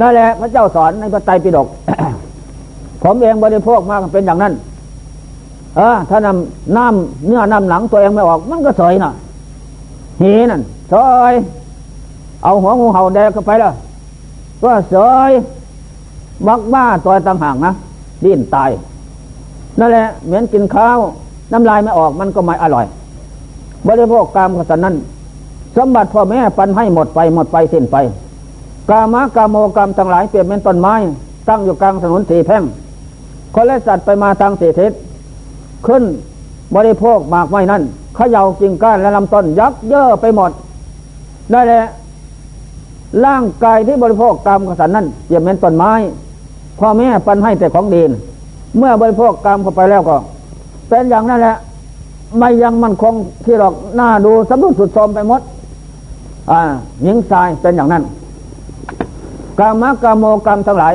[0.00, 1.66] นั่นแหละพระเจ้าสอนในพระไตรปิฎก
[3.02, 4.52] ผมเองบริโภคมากเป็นอย่างนั้น
[5.76, 9.12] เออถ้านำน้ำเนื้อน้ำหนังตัวเองไม่ออก มันก็สยน่ะ
[10.20, 10.62] หีนั่น
[10.92, 10.94] ส
[11.30, 11.32] ย
[12.44, 13.72] เอาหัวงูเห่าแดงเข้าไปแล้ว
[14.62, 14.96] ก็ส
[15.28, 15.30] ย
[16.48, 17.72] มักบ้าตัวต่างหากนะ
[18.24, 18.70] ดิ้นตาย
[19.80, 20.98] นั่นแหละ เหมือนกินข้าว
[21.52, 22.86] น้ำลายไม่ออกมันก็ไม่อร่อย
[23.86, 24.94] บริโภคกามขสันนั้น
[25.76, 27.96] สมบัติพ่อแม่ปันให้หมดไปหมดไปสิ้นไป
[28.90, 30.94] กามากามโมกรรมทั้งหลายเปรียบเป็นต้นไม้
[31.48, 32.62] ตั้งอยู่กลางถนนสีแพ่ง
[33.54, 34.92] คนและสัตว์ไปมาทางสีทิศ
[35.88, 36.04] ขึ้น
[36.76, 37.82] บริโภคมากไม้นั่น
[38.16, 40.50] เขย่ากิ่งก้านและลำต้นยักเย่อไปหมด
[41.50, 41.82] ได้แหละ
[43.24, 45.92] ร่างกายที่บริโภคกรรมขสันนั้นเปรียบเป็นต้นไม้
[46.78, 48.02] พ่อแม่ปันให้แต่ของดี
[48.78, 50.16] เมื่อบริโภคกรรมเข้าไปแล้วก็
[50.88, 51.56] เป็นอย่างนั้นแหละ
[52.38, 53.14] ไม่ยังมันคง
[53.44, 55.40] ที่หรอกหน้าดูสมดุลสุดโทมไปหมด
[56.50, 56.60] อ่า
[57.02, 58.02] หญิงชายเป็นอย่างนั้น
[59.58, 60.94] กามกามโมกรรมทั้งหลาย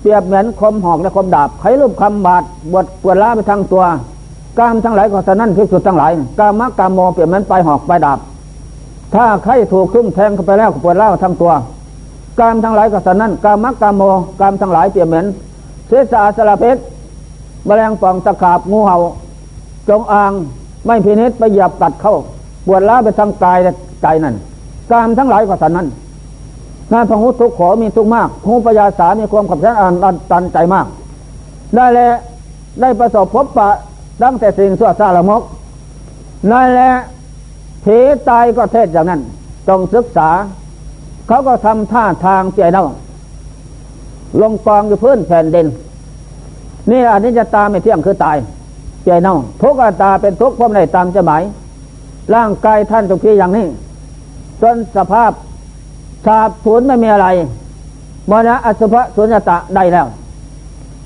[0.00, 2.42] เปรียบเหมือนคมหอกและคมดาบไขรูปคำบาด
[2.72, 3.84] บวดปวดล้าไปทางตัว
[4.58, 8.18] กามทั้งหลายก็สนั่นพิสุดทั้งหลายกามกามโมเปรียบเหมือนปลายหอกปลายดาบ
[9.14, 11.52] ถ้าใครถูกทุ่มแทงเข้าไปแล้วปวดล้าทั้งตัว
[12.40, 14.02] กามทั้งหลายก็สนั่นกามกามโม
[14.40, 15.26] กามทั้งหลายเปรียบเหมือน
[15.88, 16.80] เสสาสลาเพชร
[17.66, 18.98] แมลงป่องตะขาบงูเห่า
[19.88, 20.32] จงอาง
[20.86, 22.14] ไม่พินิษไปหยับกัดเข้า
[22.66, 23.58] ปวดล้าไปทางกาย
[24.02, 24.34] ใจนั่น
[24.90, 25.86] กามทั้งหลายก็สนนั้น
[26.92, 29.94] งานพหุทุกขอมีทุกมากหูปยาสามีความขับแค้นอัน
[30.30, 30.86] ตันใจมาก
[31.74, 32.12] ได้แลว
[32.80, 33.68] ได้ประสบพบปะ
[34.22, 35.42] ตั้งแต่สิ่งสั่วซาละมก
[36.50, 36.90] นั่นแหละ
[37.84, 39.20] ผีตายก็เทศอย่างนั้น
[39.68, 40.30] ต้องศึกษา
[41.26, 42.86] เขาก็ทำท่าทางเจียเน่า
[44.40, 45.66] ลงกองอยู่พื้นแผ่นดิน
[46.90, 48.36] นี่อันนี้จะตาไม่เที่ยงคือตาย
[49.04, 51.42] ใจเน่าทุกอัตาเป็นทุกข์เพราะในตามจะหมาย
[52.34, 53.66] ร่างกายท่านตรงที่อย่างนี้
[54.62, 55.30] จนสภาพ
[56.26, 57.28] สาบสูญไม่มีอะไร
[58.30, 60.06] มรณะอสุภะสุญญตะได้แล้ว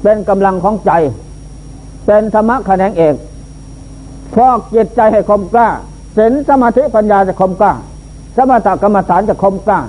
[0.03, 0.91] เป็นกำลังของใจ
[2.07, 3.15] เป็นธรรมะแขนงเอก
[4.35, 5.69] ฟอกจิตใจให้คมกล้า
[6.17, 7.73] ศีลสมาธิปัญญาจะคมกล้า
[8.37, 9.81] สมถกรรมฐานจะคมกล้า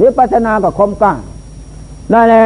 [0.00, 1.12] วิปัสสนาก็คมกล้า
[2.12, 2.44] นั่นแหละ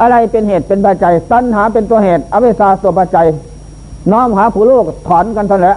[0.00, 3.26] อะไรเป็นเหตุเป็นปัจจัย ตัณหาเป็นตัวเหตุ อวิชชาตัวปัจจัย
[4.12, 5.76] น้อมหาผู้ลูกถอนกันทันแหละ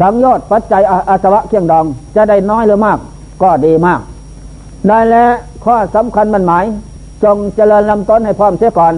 [0.00, 1.84] สังยอดปัจจัยอาสวะเคียงดอง
[2.16, 2.98] จะได้น้อยหรือมาก
[3.42, 4.00] ก็ดีมาก
[4.88, 5.30] ได้แล้ว
[5.64, 6.64] ข้อสำคัญมันหมาย
[7.24, 8.94] จงเจริญลำต้นให้พร้อมเสียก่อน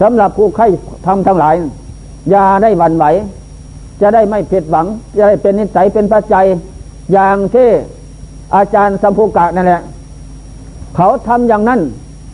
[0.00, 0.64] สำหรับผู้ใคร
[1.06, 1.54] ทำทั้งหลาย
[2.30, 3.04] อย่าได้หวั่นไหว
[4.00, 6.46] จะได้ไม่ผิดหวัง จะได้เป็นนิสัยเป็นปัจจัย
[7.12, 7.68] อย่างที่
[8.54, 9.82] อาจารย์สัมภูกะนั่นแหละ
[10.96, 11.80] เขาทำอย่างนั้น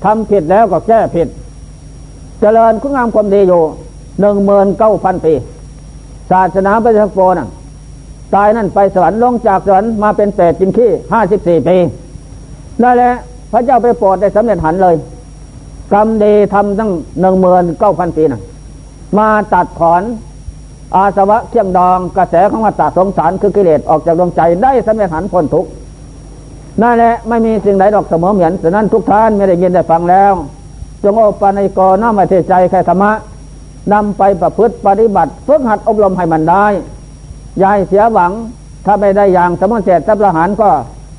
[0.05, 1.29] ทำผิดแล้วก็แก้ผิด
[2.41, 3.63] เจริญคุณงามความดีอยู่
[4.21, 5.35] หนึ่งเมืนเก้าพันปี
[6.31, 7.49] ศาสนาพระเจ้าโปน่ะ
[8.35, 11.77] ตายนั่นไปสวรรค์ลงจากสวรรค์มาเป็นเปรตจินขี้ห้าสิบสี่ปี
[12.83, 13.13] นั่นแหละ
[13.53, 14.97] พระเจ้าไปโปรดได้สำเร็จหันเลย
[15.93, 18.43] กรรมดีทำตั้งหนึ่งเมืนเก้าพันปีน่ะ
[19.19, 20.03] มาตัดถอน
[20.95, 25.67] อาสวะเคี่ยงดองกระแสของวัฏสงสารคือกิเลสออกจากดวงใจได้สำเร็จหันพ้นทุก
[26.83, 30.33] นั่นแหละไม่มีสิ่งใดดอกเสมอเหมือนฉะนั้นทุกท่านไม่ได้ยินได้ฟังแล้ว
[31.03, 33.13] จงโอปาในกอน้ามาเทใจแค่ธรรมะ
[33.93, 36.67] นำไปประพฤติปฏิบัติฝึกหัดอบรมให้มันได้
[37.63, 38.33] ยายเสียหวัง
[38.85, 40.71] ถ้าไม่ได้อย่างสมุนเสร็จทับประหารก็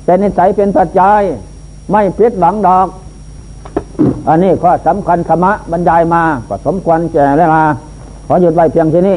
[0.08, 1.22] เป็นนิสัยเป็นปัจจัย
[1.90, 2.88] ไม่พิดหลังดอก
[4.28, 7.64] อันนี้ข้อสำคัญธรรมะบรรยายมาก็สมควรแก่แล้วลา
[8.26, 9.16] ขอหยุดไว้เพียงที่นี้